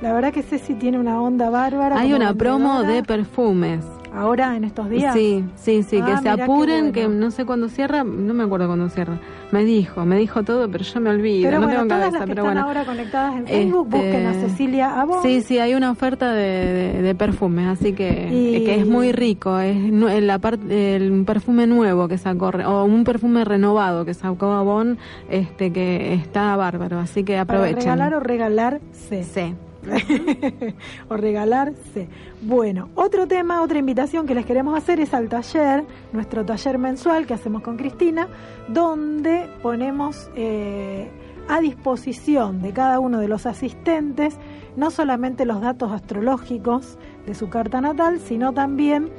[0.00, 1.96] La verdad que Ceci tiene una onda bárbara.
[1.96, 3.84] Hay una promo de perfumes
[4.14, 5.14] ahora en estos días.
[5.14, 8.66] Sí, sí, sí, que ah, se apuren, que no sé cuándo cierra, no me acuerdo
[8.66, 9.18] cuándo cierra.
[9.50, 12.18] Me dijo, me dijo todo, pero yo me olvido, pero no bueno, tengo todas cabeza,
[12.18, 12.66] las que pero están bueno.
[12.68, 15.22] ahora conectadas en Facebook, busquen a Este, Cecilia Abón.
[15.22, 19.12] Sí, sí, hay una oferta de, de, de perfumes, así que, Y- que es muy
[19.12, 19.76] rico, es
[20.22, 24.98] la parte el un perfume nuevo que sacó o un perfume renovado que sacó Avon,
[25.30, 27.76] este que está bárbaro, así que Para aprovechen.
[27.80, 29.24] regalar o regalarse.
[29.24, 29.54] Sí.
[31.08, 32.08] o regalarse.
[32.40, 37.26] Bueno, otro tema, otra invitación que les queremos hacer es al taller, nuestro taller mensual
[37.26, 38.28] que hacemos con Cristina,
[38.68, 41.10] donde ponemos eh,
[41.48, 44.38] a disposición de cada uno de los asistentes
[44.76, 49.10] no solamente los datos astrológicos de su carta natal, sino también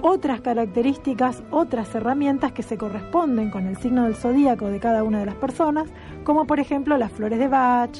[0.00, 5.20] otras características, otras herramientas que se corresponden con el signo del zodíaco de cada una
[5.20, 5.88] de las personas,
[6.24, 7.90] como por ejemplo las flores de Bach,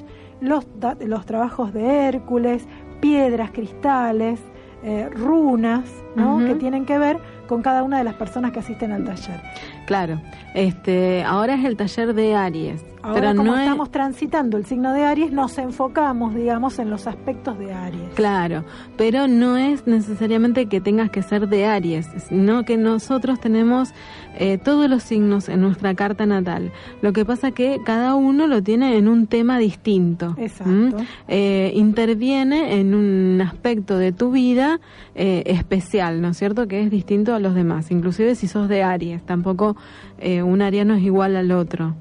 [0.42, 0.66] los,
[1.00, 2.66] los trabajos de Hércules,
[3.00, 4.40] piedras, cristales,
[4.82, 6.44] eh, runas, ¿no?
[6.44, 9.40] Que tienen que ver con cada una de las personas que asisten al taller.
[9.86, 10.20] Claro.
[10.54, 14.64] Este, ahora es el taller de Aries, Ahora, pero como no es estamos transitando el
[14.64, 18.14] signo de Aries, nos enfocamos, digamos, en los aspectos de Aries.
[18.14, 18.64] Claro,
[18.96, 23.92] pero no es necesariamente que tengas que ser de Aries, sino que nosotros tenemos
[24.38, 26.70] eh, todos los signos en nuestra carta natal.
[27.00, 30.34] Lo que pasa que cada uno lo tiene en un tema distinto.
[30.38, 30.98] Exacto.
[31.26, 34.80] Eh, interviene en un aspecto de tu vida
[35.16, 36.68] eh, especial, ¿no es cierto?
[36.68, 37.90] Que es distinto a los demás.
[37.90, 39.71] Inclusive si sos de Aries, tampoco
[40.18, 41.94] eh, un ariano es igual al otro.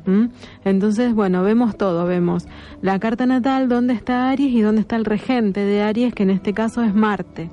[0.64, 2.48] Entonces, bueno, vemos todo, vemos
[2.82, 6.30] la carta natal, dónde está Aries y dónde está el regente de Aries, que en
[6.30, 7.50] este caso es Marte.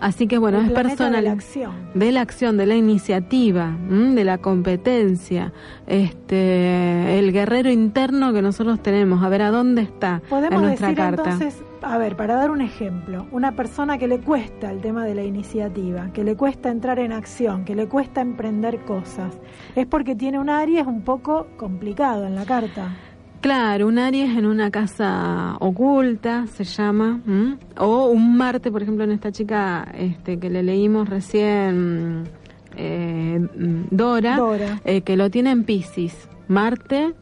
[0.00, 1.22] Así que bueno, El es personal.
[1.22, 1.72] de la acción.
[1.94, 4.14] de la acción, de la iniciativa, ¿m?
[4.14, 5.52] de la competencia,
[5.86, 10.88] este, el guerrero interno que nosotros tenemos, a ver a dónde está Podemos en nuestra
[10.88, 11.30] decir carta.
[11.32, 15.14] entonces, a ver, para dar un ejemplo, una persona que le cuesta el tema de
[15.14, 19.38] la iniciativa, que le cuesta entrar en acción, que le cuesta emprender cosas,
[19.74, 22.90] es porque tiene un Aries un poco complicado en la carta.
[23.40, 27.56] Claro, un Aries en una casa oculta se llama, ¿m?
[27.78, 32.24] o un Marte, por ejemplo, en esta chica este, que le leímos recién,
[32.76, 33.46] eh,
[33.90, 34.80] Dora, Dora.
[34.84, 36.28] eh, que lo tiene en Pisces.
[36.48, 37.14] Marte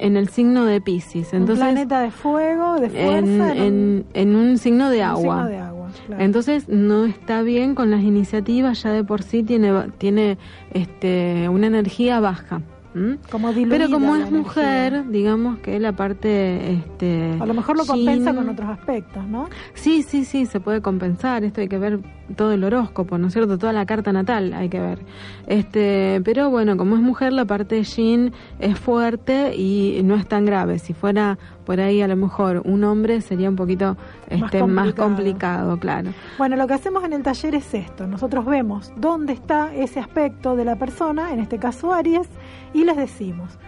[0.00, 1.32] en el signo de Pisces.
[1.32, 5.02] un Entonces, planeta de fuego, de fuerza, en, en un- en- en un signo de
[5.02, 5.36] agua.
[5.36, 6.22] signo de agua, claro.
[6.24, 10.36] Entonces no está bien con las iniciativas, ya de por sí tiene tiene
[10.72, 12.60] este una energía baja.
[12.94, 13.18] ¿M?
[13.30, 15.10] como diluida Pero como es mujer, energía.
[15.12, 19.48] digamos que la parte este a lo mejor lo compensa yin- con otros aspectos, ¿no?
[19.74, 21.44] Sí, sí, sí, se puede compensar.
[21.44, 22.00] Esto hay que ver
[22.36, 23.58] todo el horóscopo, ¿no es cierto?
[23.58, 24.98] Toda la carta natal hay que ver.
[25.46, 30.26] Este, pero bueno, como es mujer, la parte de Yin es fuerte y no es
[30.26, 30.78] tan grave.
[30.78, 33.96] Si fuera por ahí a lo mejor un hombre sería un poquito
[34.28, 35.08] este, más, complicado.
[35.08, 36.10] complicado, claro.
[36.38, 38.06] Bueno, lo que hacemos en el taller es esto.
[38.06, 42.28] Nosotros vemos dónde está ese aspecto de la persona, en este caso Aries,
[42.72, 43.58] y les decimos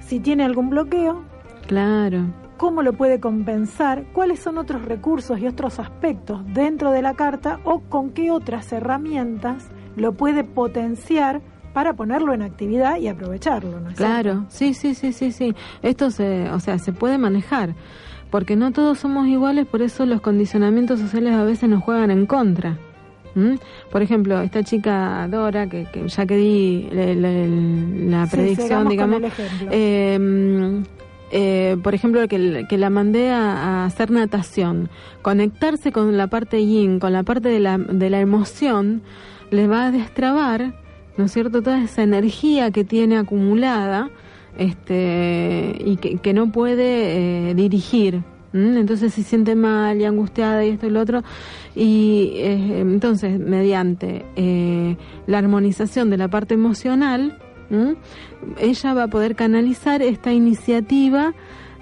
[0.00, 1.24] si tiene algún bloqueo,
[1.66, 2.26] Claro.
[2.56, 7.58] cómo lo puede compensar, cuáles son otros recursos y otros aspectos dentro de la carta
[7.64, 11.40] o con qué otras herramientas lo puede potenciar
[11.76, 15.54] para ponerlo en actividad y aprovecharlo, ¿no es Claro, sí, sí, sí, sí, sí.
[15.82, 17.74] Esto se, o sea, se puede manejar,
[18.30, 22.24] porque no todos somos iguales, por eso los condicionamientos sociales a veces nos juegan en
[22.24, 22.78] contra.
[23.92, 29.22] Por ejemplo, esta chica Dora, que, que ya que di le- le- la predicción, digamos,
[29.22, 29.68] ejemplo.
[29.70, 30.82] eh,
[31.30, 34.88] eh, por ejemplo, que, que la mandé a, a hacer natación,
[35.20, 39.02] conectarse con la parte yin, con la parte de la, de la emoción,
[39.50, 40.72] le va a destrabar
[41.16, 41.62] ¿no es cierto?
[41.62, 44.10] Toda esa energía que tiene acumulada
[44.58, 48.22] este, y que, no puede eh, dirigir.
[48.52, 51.22] Entonces se siente mal y angustiada y esto y lo otro.
[51.74, 54.96] Y eh, entonces, mediante eh,
[55.26, 57.38] la armonización de la parte emocional,
[58.58, 61.34] ella va a poder canalizar esta iniciativa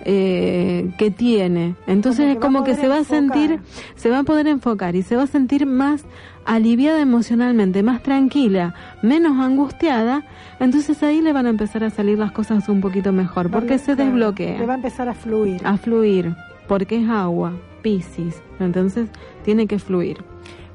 [0.05, 1.74] eh, que tiene.
[1.86, 3.18] Entonces Como que es como que se va a enfocar.
[3.18, 3.61] sentir,
[3.96, 6.05] se va a poder enfocar y se va a sentir más
[6.44, 10.24] aliviada emocionalmente, más tranquila, menos angustiada,
[10.61, 13.96] entonces ahí le van a empezar a salir las cosas un poquito mejor, porque se
[13.96, 15.62] desbloquea Le va a empezar a fluir.
[15.64, 16.34] a fluir,
[16.68, 19.09] porque es agua, Piscis, entonces
[19.42, 20.18] tiene que fluir.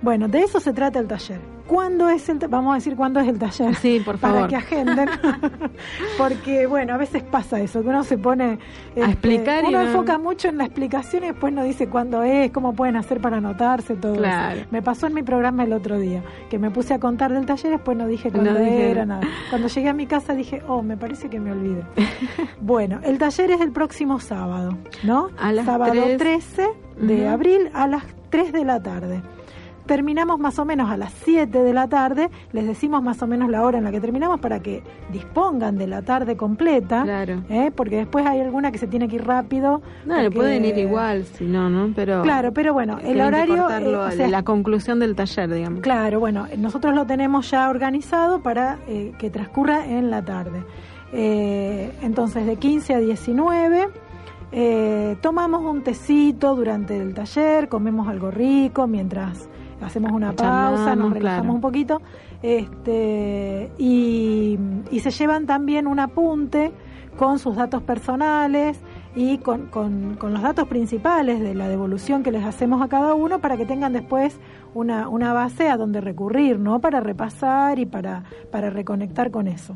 [0.02, 1.40] Bueno, de eso se trata el taller.
[1.68, 3.76] ¿Cuándo es el vamos a decir cuándo es el taller?
[3.76, 4.50] Sí, por Para favor.
[4.50, 5.08] que agenden.
[6.18, 8.58] Porque bueno, a veces pasa eso, que uno se pone
[8.96, 12.24] este, explicar y uno no- enfoca mucho en la explicación y después no dice cuándo
[12.24, 14.62] es, cómo pueden hacer para anotarse todo Claro.
[14.62, 14.68] eso.
[14.72, 17.72] Me pasó en mi programa el otro día, que me puse a contar del taller,
[17.72, 19.22] después no dije cuándo era nada.
[19.50, 21.84] Cuando llegué a mi casa dije, "Oh, me parece que me olvidé."
[22.62, 25.30] bueno, el taller es el próximo sábado, ¿no?
[25.38, 26.18] A las sábado tres.
[26.18, 26.68] 13
[27.00, 29.22] de abril a las 3 de la tarde.
[29.90, 33.50] Terminamos más o menos a las 7 de la tarde, les decimos más o menos
[33.50, 37.42] la hora en la que terminamos para que dispongan de la tarde completa, Claro.
[37.50, 37.72] ¿eh?
[37.76, 39.82] porque después hay alguna que se tiene que ir rápido.
[40.06, 41.92] No, le pueden ir igual, si no, ¿no?
[41.96, 43.68] Pero Claro, pero bueno, el horario...
[43.68, 45.82] eh, o a sea, la conclusión del taller, digamos.
[45.82, 50.64] Claro, bueno, nosotros lo tenemos ya organizado para eh, que transcurra en la tarde.
[51.14, 53.90] Eh, entonces, de 15 a 19,
[54.52, 59.50] eh, tomamos un tecito durante el taller, comemos algo rico mientras
[59.82, 61.54] hacemos una pausa, nos relajamos claro.
[61.54, 62.02] un poquito.
[62.42, 64.58] Este, y,
[64.92, 66.72] y se llevan también un apunte
[67.18, 68.80] con sus datos personales
[69.16, 73.14] y con, con- con los datos principales de la devolución que les hacemos a cada
[73.16, 74.40] uno para que tengan después
[74.74, 76.80] una, una base a donde recurrir, ¿no?
[76.80, 79.76] Para repasar y para, para reconectar con eso.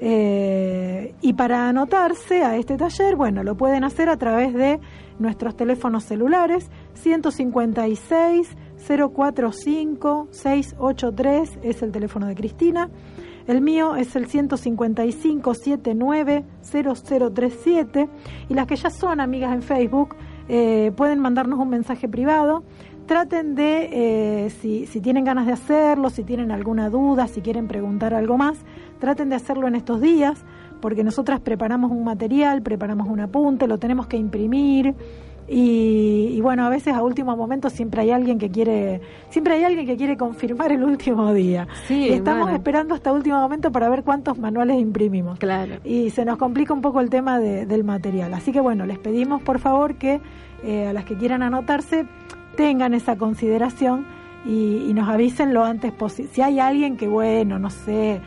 [0.00, 4.78] Eh, y para anotarse a este taller, bueno, lo pueden hacer a través de
[5.18, 12.88] nuestros teléfonos celulares 156 045 683 es el teléfono de Cristina.
[13.46, 18.08] El mío es el 155 79 0037
[18.48, 20.16] y las que ya son amigas en Facebook
[20.48, 22.64] eh, pueden mandarnos un mensaje privado.
[23.06, 27.68] Traten de, eh, si, si tienen ganas de hacerlo, si tienen alguna duda, si quieren
[27.68, 28.58] preguntar algo más,
[28.98, 30.44] traten de hacerlo en estos días,
[30.80, 34.94] porque nosotras preparamos un material, preparamos un apunte, lo tenemos que imprimir.
[35.48, 39.64] Y, y bueno, a veces a último momento siempre hay alguien que quiere, siempre hay
[39.64, 41.68] alguien que quiere confirmar el último día.
[41.86, 42.56] Sí, y estamos bueno.
[42.56, 45.38] esperando hasta último momento para ver cuántos manuales imprimimos.
[45.38, 45.76] Claro.
[45.84, 48.34] Y se nos complica un poco el tema de- del material.
[48.34, 50.20] Así que bueno, les pedimos por favor que
[50.64, 52.06] eh, a las que quieran anotarse
[52.56, 54.04] tengan esa consideración
[54.44, 56.30] y, y nos avisen lo antes posible.
[56.32, 58.20] Si hay alguien que, bueno, no sé,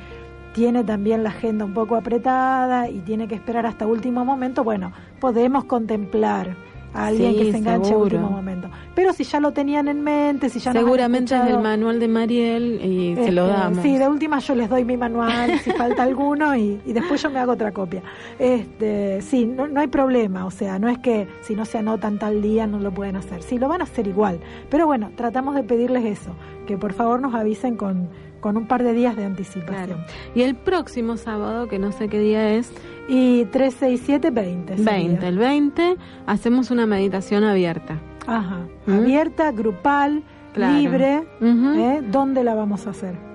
[0.54, 4.92] tiene también la agenda un poco apretada y tiene que esperar hasta último momento, bueno,
[5.20, 6.56] podemos contemplar
[6.94, 8.04] a alguien Sí, que se enganche seguro.
[8.18, 8.70] último momento.
[8.96, 12.80] Pero si ya lo tenían en mente, si ya Seguramente es el manual de Mariel
[12.84, 13.84] y se lo este, damos.
[13.84, 17.30] Sí, de última yo les doy mi manual si falta alguno y, y después yo
[17.30, 18.02] me hago otra copia.
[18.40, 22.18] Este, sí, no, no hay problema, o sea, no es que si no se anotan
[22.18, 23.44] tal día no lo pueden hacer.
[23.44, 24.40] Sí, lo van a hacer igual.
[24.70, 26.32] Pero bueno, tratamos de pedirles eso,
[26.68, 28.10] que por favor nos avisen con,
[28.40, 29.86] con un par de días de anticipación.
[30.00, 30.06] Claro.
[30.36, 32.72] Y el próximo sábado, que no sé qué día es,
[33.10, 34.78] Y 367 20.
[34.78, 34.92] sería.
[34.94, 35.96] 20, el 20,
[36.28, 38.00] hacemos una meditación abierta.
[38.28, 38.60] Ajá.
[38.86, 38.94] ¿Mm?
[38.94, 40.78] Abierta, grupal, Claro.
[40.78, 41.24] libre.
[41.42, 42.02] ¿eh?
[42.12, 43.28] ¿Dónde la vamos a hacer?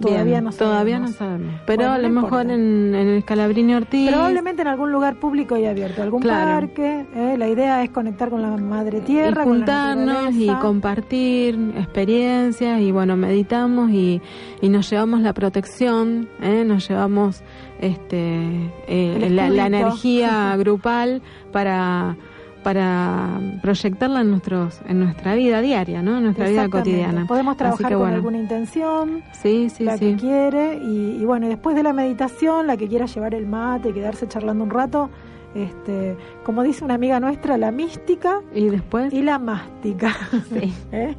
[0.00, 1.16] Todavía Bien, no Todavía no sabemos.
[1.46, 1.60] sabemos.
[1.64, 4.10] Pero Bueno, a lo no mejor en, en el Calabrini Ortiz.
[4.10, 6.60] Probablemente en algún lugar público y abierto, algún Claro.
[6.60, 7.06] parque.
[7.14, 7.36] ¿eh?
[7.38, 10.58] La idea es conectar con la madre y tierra, con la juntarnos y naturaleza.
[10.58, 14.20] compartir experiencias y bueno meditamos y,
[14.60, 16.64] y nos llevamos la protección ¿eh?
[16.66, 17.44] nos llevamos
[17.82, 21.20] este eh, la, la energía grupal
[21.52, 22.16] para
[22.62, 27.88] para proyectarla en nuestros en nuestra vida diaria no en nuestra vida cotidiana Podemos trabajar
[27.88, 30.76] que con bueno alguna intención, sí sí la sí que quiere.
[30.76, 34.28] Y, y bueno, después de la meditación, la que quiera llevar el mate y quedarse
[34.28, 35.10] charlando un rato,
[35.54, 40.16] este, como dice una amiga nuestra, la mística y después y la mástica.
[40.52, 40.72] sí.
[40.92, 41.16] ¿eh?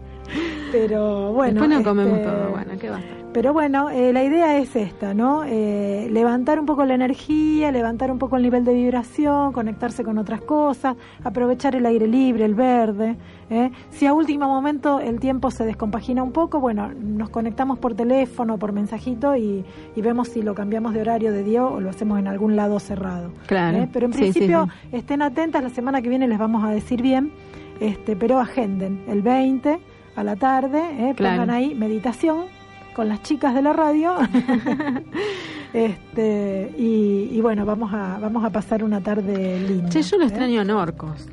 [0.71, 1.61] Pero bueno.
[1.61, 4.57] después no comemos este, todo bueno qué va a ser Pero bueno, eh, la idea
[4.59, 5.43] es esta, ¿no?
[5.43, 10.19] Eh, levantar un poco la energía, levantar un poco el nivel de vibración, conectarse con
[10.19, 13.15] otras cosas, aprovechar el aire libre, el verde.
[13.49, 13.71] ¿eh?
[13.89, 18.59] Si a último momento el tiempo se descompagina un poco, bueno, nos conectamos por teléfono,
[18.59, 19.65] por mensajito y,
[19.95, 22.79] y vemos si lo cambiamos de horario de día o lo hacemos en algún lado
[22.79, 23.31] cerrado.
[23.47, 23.77] Claro.
[23.79, 23.89] ¿eh?
[23.91, 24.89] Pero en Sí, sí, principio sí.
[24.97, 27.31] estén atentas, la semana que viene les vamos a decir bien,
[27.79, 29.79] este, pero agenden el 20
[30.15, 31.13] a la tarde, ¿eh?
[31.15, 31.41] Claro.
[31.41, 32.45] pongan ahí meditación
[32.93, 34.15] con las chicas de la radio.
[35.73, 39.89] este, y, y bueno, vamos a, vamos a pasar una tarde linda.
[39.89, 40.27] Che, yo lo ¿eh?
[40.27, 41.27] extraño a Norcos.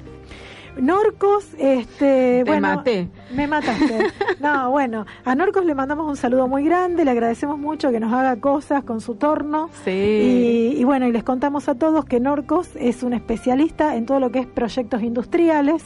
[0.80, 3.08] Norcos, este, Te bueno, maté.
[3.34, 4.06] Me mataste.
[4.40, 8.12] No, bueno, a Norcos le mandamos un saludo muy grande, le agradecemos mucho que nos
[8.12, 9.68] haga cosas con su torno.
[9.84, 9.90] Sí.
[9.90, 14.18] Y, y bueno, y les contamos a todos que Norcos es un especialista en todo
[14.20, 15.84] lo que es proyectos industriales,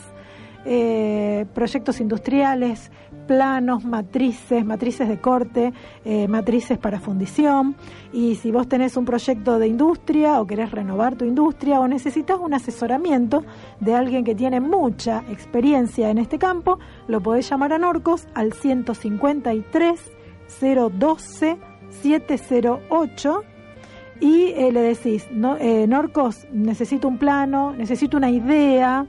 [0.65, 2.91] eh, proyectos industriales,
[3.27, 7.75] planos, matrices, matrices de corte, eh, matrices para fundición.
[8.11, 12.39] Y si vos tenés un proyecto de industria o querés renovar tu industria o necesitas
[12.39, 13.43] un asesoramiento
[13.79, 18.53] de alguien que tiene mucha experiencia en este campo, lo podés llamar a Norcos al
[18.53, 20.11] 153
[20.61, 21.57] 012
[22.01, 23.43] 708
[24.19, 29.05] y eh, le decís, no, eh, Norcos, necesito un plano, necesito una idea,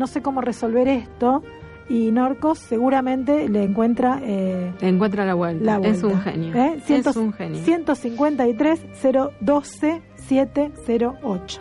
[0.00, 1.42] no sé cómo resolver esto,
[1.88, 5.64] y Norcos seguramente le encuentra eh, Encuentra la vuelta.
[5.64, 5.96] la vuelta.
[5.98, 6.54] Es un genio.
[6.54, 6.80] ¿eh?
[6.88, 7.60] Es un genio.
[7.62, 8.80] 153
[9.40, 11.60] 012 708.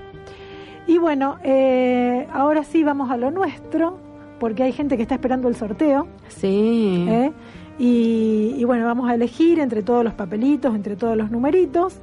[0.87, 3.97] Y bueno, eh, ahora sí vamos a lo nuestro,
[4.39, 6.07] porque hay gente que está esperando el sorteo.
[6.29, 7.05] Sí.
[7.09, 7.31] ¿eh?
[7.77, 11.99] Y, y bueno, vamos a elegir entre todos los papelitos, entre todos los numeritos.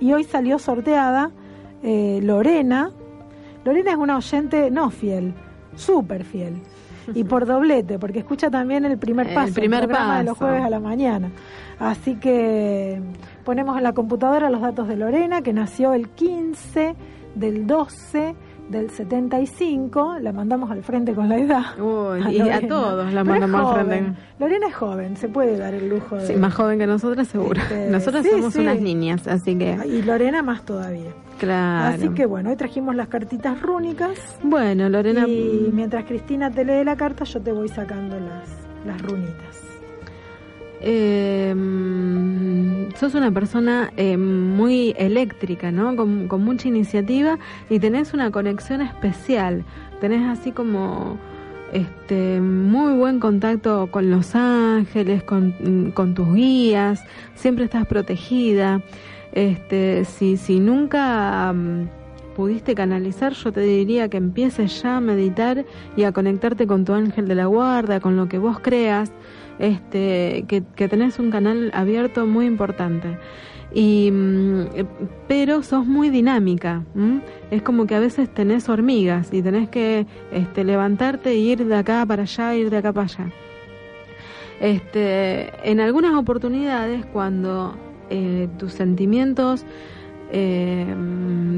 [0.00, 1.30] Y hoy salió sorteada
[1.82, 2.90] eh, Lorena.
[3.64, 5.34] Lorena es una oyente no fiel,
[5.76, 6.60] súper fiel.
[7.14, 10.44] Y por doblete, porque escucha también el primer El paso, primer programa de los paso.
[10.50, 11.30] jueves a la mañana.
[11.78, 13.00] Así que
[13.44, 16.94] ponemos en la computadora los datos de Lorena, que nació el 15
[17.34, 18.34] del 12
[18.68, 20.18] del 75.
[20.20, 21.78] La mandamos al frente con la edad.
[21.80, 24.20] Uy, y a todos la mandamos al frente.
[24.38, 26.26] Lorena es joven, se puede dar el lujo de.
[26.26, 27.60] Sí, más joven que nosotras, seguro.
[27.60, 28.60] Este, Nosotras sí, somos sí.
[28.60, 31.10] unas niñas, así que, Y Lorena más todavía.
[31.38, 31.94] claro.
[31.96, 34.18] Así que bueno, hoy trajimos las cartitas rúnicas.
[34.42, 38.48] Bueno, Lorena, Y mientras Cristina te lee la carta, yo te voy sacando las,
[38.86, 39.67] las runitas.
[40.80, 41.54] Eh,
[42.96, 45.96] sos una persona eh, muy eléctrica, ¿no?
[45.96, 49.64] Con, mucha iniciativa y tenés una conexión especial.
[50.00, 51.18] Tenés así como
[51.72, 57.04] este muy buen contacto con los ángeles, con, con tus guías,
[57.34, 58.82] siempre estás protegida.
[59.32, 61.88] Este, si, si nunca mm,
[62.34, 65.64] pudiste canalizar, yo te diría que empieces ya a meditar
[65.96, 69.10] y a conectarte con tu ángel de la guarda, con lo que vos creas,
[69.58, 73.18] este, que, tenés un canal abierto muy importante.
[73.74, 74.84] Y, mm, eh,
[75.26, 76.84] pero sos muy dinámica.
[77.50, 81.76] Es como que a veces tenés hormigas y tenés que este, levantarte e ir de
[81.76, 83.32] acá para allá, ir de acá para allá.
[84.60, 87.76] Este, en algunas oportunidades, cuando
[88.10, 89.64] eh, tus sentimientos,
[90.32, 90.94] eh,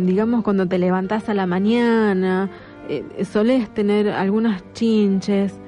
[0.05, 2.51] digamos, cuando te levantás a la mañana,
[2.89, 5.61] eh, solés tener algunas chinches.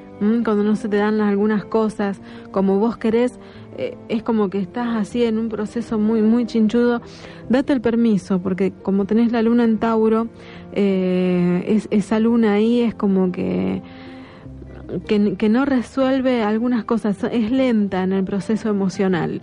[0.44, 2.20] Cuando no se te dan algunas cosas
[2.50, 3.38] como vos querés,
[3.76, 7.00] eh, es como que estás así en un proceso muy, muy chinchudo.
[7.48, 10.28] Date el permiso, porque como tenés la luna en Tauro,
[10.72, 13.82] eh, es- esa luna ahí es como que
[15.06, 19.40] que, no resuelve algunas cosas, es lenta en el proceso emocional.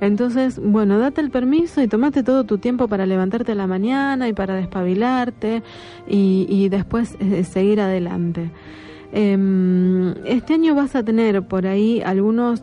[0.00, 4.28] Entonces, bueno, date el permiso y tomate todo tu tiempo para levantarte a la mañana
[4.28, 5.62] y para despabilarte
[6.08, 8.50] y, y después eh, seguir adelante.
[9.12, 12.62] Em, este año vas a tener por ahí algunos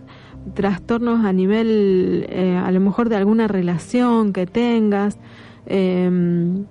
[0.55, 5.17] trastornos a nivel, eh, a lo mejor de alguna relación que tengas.
[5.67, 6.65] em,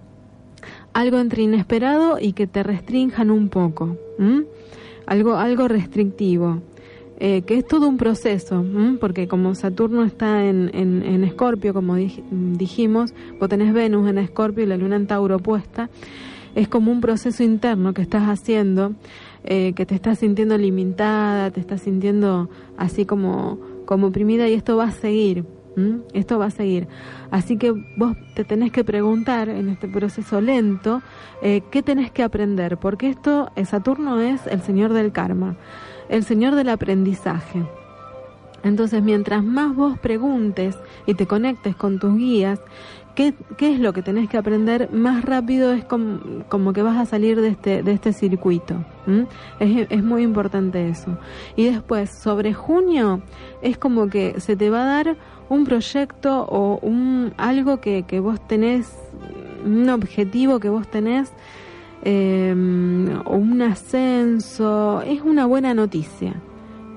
[0.93, 3.97] algo entre inesperado y que te restrinjan un poco.
[5.07, 6.61] algo, algo restrictivo,
[7.20, 8.64] eh, que es todo un proceso,
[9.01, 12.22] porque como Saturno está en, en, Escorpio, como dij-
[12.59, 15.89] dijimos, vos tenés Venus en Escorpio y la Luna en Tauro puesta,
[16.55, 18.93] es como un proceso interno que estás haciendo,
[19.51, 24.76] eh, que te estás sintiendo limitada, te estás sintiendo así como, como oprimida y esto
[24.76, 25.46] va a seguir.
[26.12, 26.86] Esto va a seguir.
[27.30, 31.03] Así que vos te tenés que preguntar en este proceso lento
[31.40, 35.57] eh, qué tenés que aprender, porque esto, eh, Saturno es el señor del karma,
[36.09, 37.62] el señor del aprendizaje.
[38.64, 40.76] Entonces, mientras más vos preguntes
[41.07, 42.61] y te conectes con tus guías,
[43.19, 43.35] ¿qué,
[43.73, 44.91] es lo que tenés que aprender?
[44.93, 48.77] Más rápido es como, como que vas a salir de este, de este circuito.
[49.07, 49.27] ¿m?
[49.59, 51.19] Es, es muy importante eso.
[51.57, 53.21] Y después, sobre junio,
[53.61, 55.16] es como que se te va a dar
[55.49, 58.97] un proyecto o un algo que, que vos tenés,
[59.64, 61.33] un objetivo que vos tenés,
[62.03, 62.55] eh,
[63.25, 66.41] o un ascenso, es una buena noticia.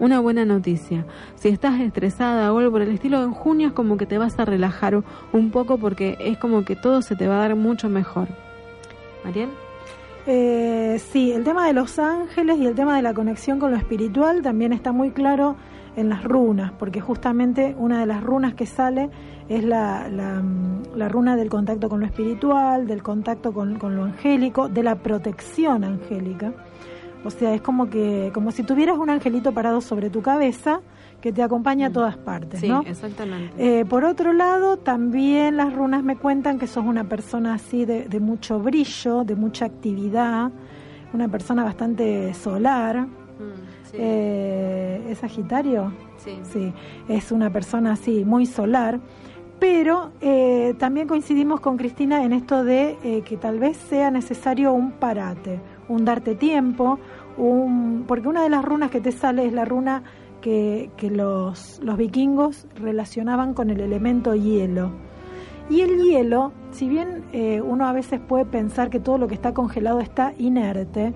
[0.02, 1.06] Una buena noticia.
[1.36, 4.40] Si estás estresada o algo por el estilo, en junio es como que te vas
[4.40, 7.88] a relajar un poco porque es como que todo se te va a dar mucho
[7.88, 8.28] mejor.
[9.24, 9.50] Mariel.
[10.26, 13.78] Eh, sí, el tema de los ángeles y el tema de la conexión con lo
[13.78, 15.56] espiritual también está muy claro
[15.96, 19.12] en las runas, porque justamente una de las runas que sale
[19.50, 20.42] es la, la,
[20.96, 24.96] la runa del contacto con lo espiritual, del contacto con, con, lo angélico, de la
[24.96, 26.54] protección angélica.
[27.24, 30.82] O sea, es como que como si tuvieras un angelito parado sobre tu cabeza
[31.22, 31.94] que te acompaña a mm.
[31.94, 32.82] todas partes, sí, ¿no?
[32.82, 33.80] exactamente.
[33.80, 38.06] Eh, por otro lado, también las runas me cuentan que sos una persona así de,
[38.06, 40.52] de mucho brillo, de mucha actividad,
[41.14, 43.02] una persona bastante solar.
[43.02, 43.10] Mm,
[43.84, 43.98] sí.
[44.00, 45.94] eh, ¿Es Sagitario?
[46.18, 46.40] Sí.
[46.44, 46.74] Sí,
[47.08, 49.00] es una persona así, muy solar.
[49.62, 54.74] Pero eh, también coincidimos con Cristina en esto de eh, que tal vez sea necesario
[54.74, 57.00] un parate, un darte tiempo,
[57.38, 60.04] un, porque una de las runas que te sale es la runa
[60.42, 64.92] que, que los, los vikingos relacionaban con el elemento hielo.
[65.70, 69.36] Y el hielo, si bien eh, uno a veces puede pensar que todo lo que
[69.36, 71.14] está congelado está inerte,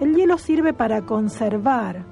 [0.00, 2.04] el hielo sirve para conservar.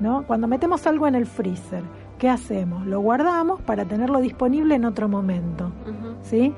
[0.00, 0.24] ¿no?
[0.26, 1.82] Cuando metemos algo en el freezer,
[2.18, 2.86] ¿qué hacemos?
[2.86, 5.72] Lo guardamos para tenerlo disponible en otro momento.
[5.86, 6.14] Uh -huh.
[6.22, 6.54] ¿sí?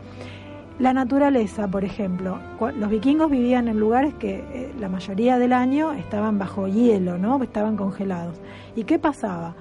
[0.79, 2.39] La naturaleza, por ejemplo,
[2.77, 7.43] los vikingos vivían en lugares que eh, la mayoría del año estaban bajo hielo, ¿no?
[7.43, 8.37] Estaban congelados.
[8.77, 9.57] ¿Y qué pasaba?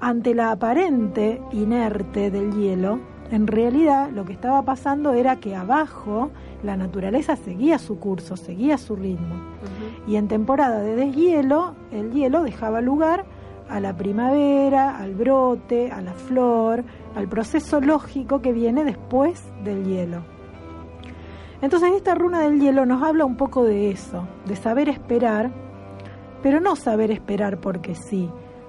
[0.00, 3.00] Ante la aparente inerte del hielo,
[3.30, 6.30] en realidad lo que estaba pasando era que abajo
[6.62, 9.34] la naturaleza seguía su curso, seguía su ritmo.
[9.34, 10.10] Uh -huh.
[10.10, 13.26] Y en temporada de deshielo, el hielo dejaba lugar
[13.68, 19.84] a la primavera, al brote, a la flor, al proceso lógico que viene después del
[19.84, 20.24] hielo.
[21.62, 25.50] Entonces esta runa del hielo nos habla un poco de eso, de saber esperar,
[26.42, 28.28] pero no saber esperar porque sí,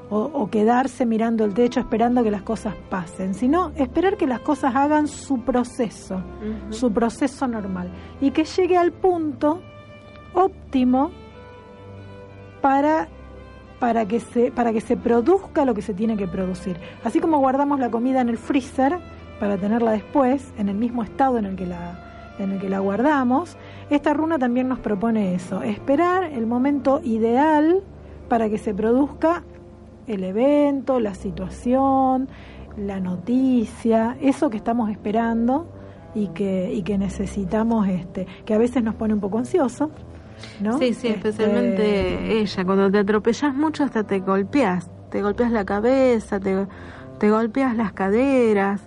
[0.09, 4.39] o, o quedarse mirando el techo esperando que las cosas pasen, sino esperar que las
[4.39, 6.71] cosas hagan su proceso, uh -huh.
[6.71, 7.89] su proceso normal,
[8.21, 9.61] y que llegue al punto
[10.33, 11.11] óptimo
[12.61, 13.09] para
[13.79, 16.77] para que se para que se produzca lo que se tiene que producir.
[17.03, 18.97] Así como guardamos la comida en el freezer
[19.39, 22.01] para tenerla después en el mismo estado en el que la
[22.39, 23.55] en el que la guardamos,
[23.89, 27.81] esta runa también nos propone eso, esperar el momento ideal
[28.27, 29.43] para que se produzca
[30.07, 32.27] el evento, la situación,
[32.77, 35.67] la noticia, eso que estamos esperando
[36.13, 39.89] y que, y que necesitamos, este, que a veces nos pone un poco ansiosos,
[40.59, 40.77] ¿no?
[40.77, 41.29] Sí, sí, este...
[41.29, 46.67] especialmente ella, cuando te atropellas mucho hasta te golpeas, te golpeas la cabeza, te,
[47.19, 48.81] te golpeas las caderas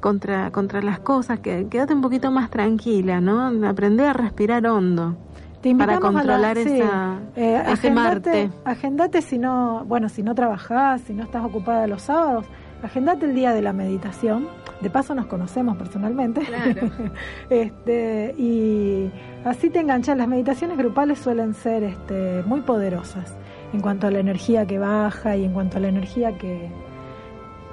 [0.00, 3.66] contra, contra las cosas, que quédate un poquito más tranquila, ¿no?
[3.68, 5.16] Aprende a respirar hondo.
[5.60, 8.50] Te para controlar la, esa, eh, ese agendate, Marte.
[8.64, 12.46] Agendate si no, bueno, si no trabajás, si no estás ocupada los sábados,
[12.82, 14.48] agendate el día de la meditación.
[14.80, 16.40] De paso nos conocemos personalmente.
[16.40, 16.90] Claro.
[17.50, 19.10] este, y
[19.44, 20.16] así te enganchas.
[20.16, 23.34] Las meditaciones grupales suelen ser este, muy poderosas
[23.72, 26.68] en cuanto a la energía que baja y en cuanto a la energía que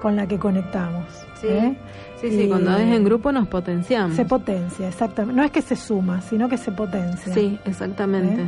[0.01, 1.05] con la que conectamos.
[1.41, 1.47] Sí.
[1.47, 1.75] ¿eh?
[2.21, 4.15] Sí, sí, y cuando es en grupo nos potenciamos.
[4.15, 5.35] Se potencia, exactamente.
[5.35, 7.33] No es que se suma, sino que se potencia.
[7.33, 8.41] Sí, exactamente.
[8.41, 8.45] ¿Eh?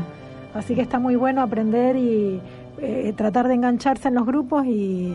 [0.53, 2.39] Así que está muy bueno aprender y
[2.80, 5.13] eh, tratar de engancharse en los grupos y,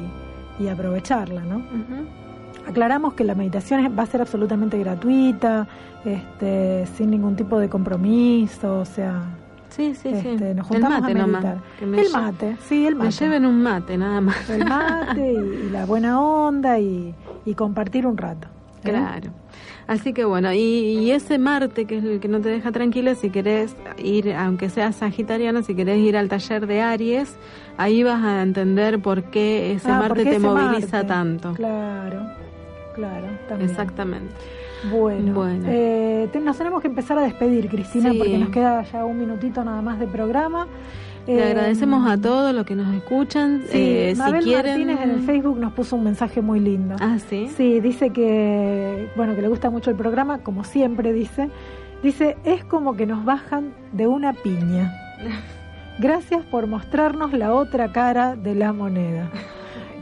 [0.60, 1.56] y aprovecharla, ¿no?
[1.56, 2.23] Uh -huh.
[2.68, 5.66] Aclaramos que la meditación va a ser absolutamente gratuita,
[6.04, 9.22] este, sin ningún tipo de compromiso, o sea,
[9.68, 10.54] Sí, sí, este, sí.
[10.54, 11.56] Nos juntamos el mate a meditar.
[11.80, 12.06] nomás.
[12.06, 13.06] el mate, sí, el mate.
[13.06, 14.48] Me lleven un mate, nada más.
[14.48, 17.12] El mate y, y la buena onda y,
[17.44, 18.46] y compartir un rato.
[18.84, 18.90] ¿eh?
[18.90, 19.32] Claro.
[19.86, 23.14] Así que bueno, y, y, ese Marte, que es el que no te deja tranquila,
[23.14, 27.36] si querés ir, aunque seas sagitariano, si querés ir al taller de Aries,
[27.76, 31.08] ahí vas a entender por qué ese ah, Marte qué te ese moviliza Marte.
[31.08, 31.52] tanto.
[31.54, 32.26] Claro,
[32.94, 33.70] claro, también.
[33.70, 34.34] Exactamente.
[34.90, 35.64] Bueno, bueno.
[35.68, 38.18] Eh, te, nos tenemos que empezar a despedir, Cristina, sí.
[38.18, 40.66] porque nos queda ya un minutito nada más de programa.
[41.26, 43.62] Le eh, agradecemos a todos los que nos escuchan.
[43.68, 44.86] Sí, eh, Mabel si quieren...
[44.86, 46.96] Martínez en el Facebook nos puso un mensaje muy lindo.
[47.00, 47.48] Ah, sí.
[47.56, 51.48] Sí, dice que, bueno, que le gusta mucho el programa, como siempre dice.
[52.02, 54.92] Dice, es como que nos bajan de una piña.
[55.98, 59.30] Gracias por mostrarnos la otra cara de la moneda.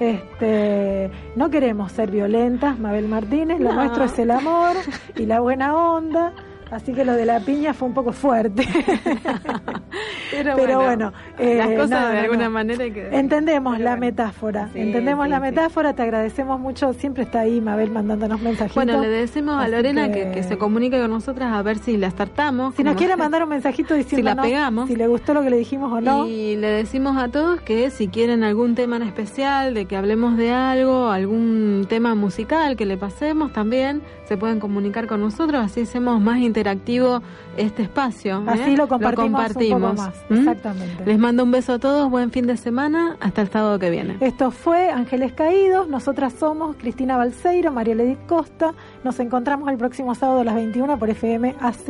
[0.02, 4.74] Este, no queremos ser violentas, Mabel Martínez, lo nuestro es el amor
[5.14, 6.32] y la buena onda,
[6.72, 8.66] así que lo de la piña fue un poco fuerte.
[10.30, 12.50] Pero, bueno, las eh, cosas no, de no, alguna no.
[12.50, 13.08] manera hay que...
[13.16, 14.06] Entendemos Pero la bueno.
[14.06, 15.42] metáfora, Sí, entendemos sí, la sí.
[15.42, 18.74] metáfora, te agradecemos mucho, siempre está ahí Mabel mandándonos mensajitos.
[18.74, 20.30] Bueno, le decimos a Lorena que...
[20.32, 22.74] Que, se comunique con nosotras a ver si la startamos.
[22.74, 24.88] Si nos quiere mandar un mensajito diciendo pegamos.
[24.88, 26.26] si le gustó lo que le dijimos o no.
[26.26, 30.36] Y le decimos a todos que si quieren algún tema en especial, de que hablemos
[30.36, 35.82] de algo, algún tema musical que le pasemos también, se pueden comunicar con nosotros, así
[35.82, 37.22] hacemos más interactivo
[37.56, 38.40] este espacio.
[38.40, 38.44] ¿eh?
[38.46, 39.80] Así lo compartimos, un compartimos.
[39.80, 40.14] poco más.
[40.28, 40.38] ¿Mm?
[40.38, 41.04] Exactamente.
[41.04, 44.16] Les mando un beso a todos, buen fin de semana, hasta el sábado que viene.
[44.20, 45.88] Esto fue Ángeles Caídos.
[45.88, 48.74] Nosotras somos Cristina Balseiro, María Edith Costa.
[49.04, 51.82] Nos encontramos el próximo sábado a las 21 por FM AZ.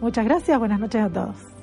[0.00, 0.58] Muchas gracias.
[0.58, 1.55] Buenas noches a todos.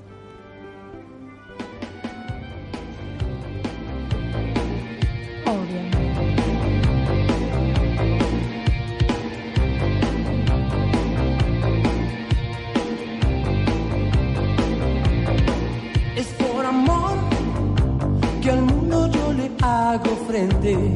[18.44, 20.94] Que al mundo yo le hago frente.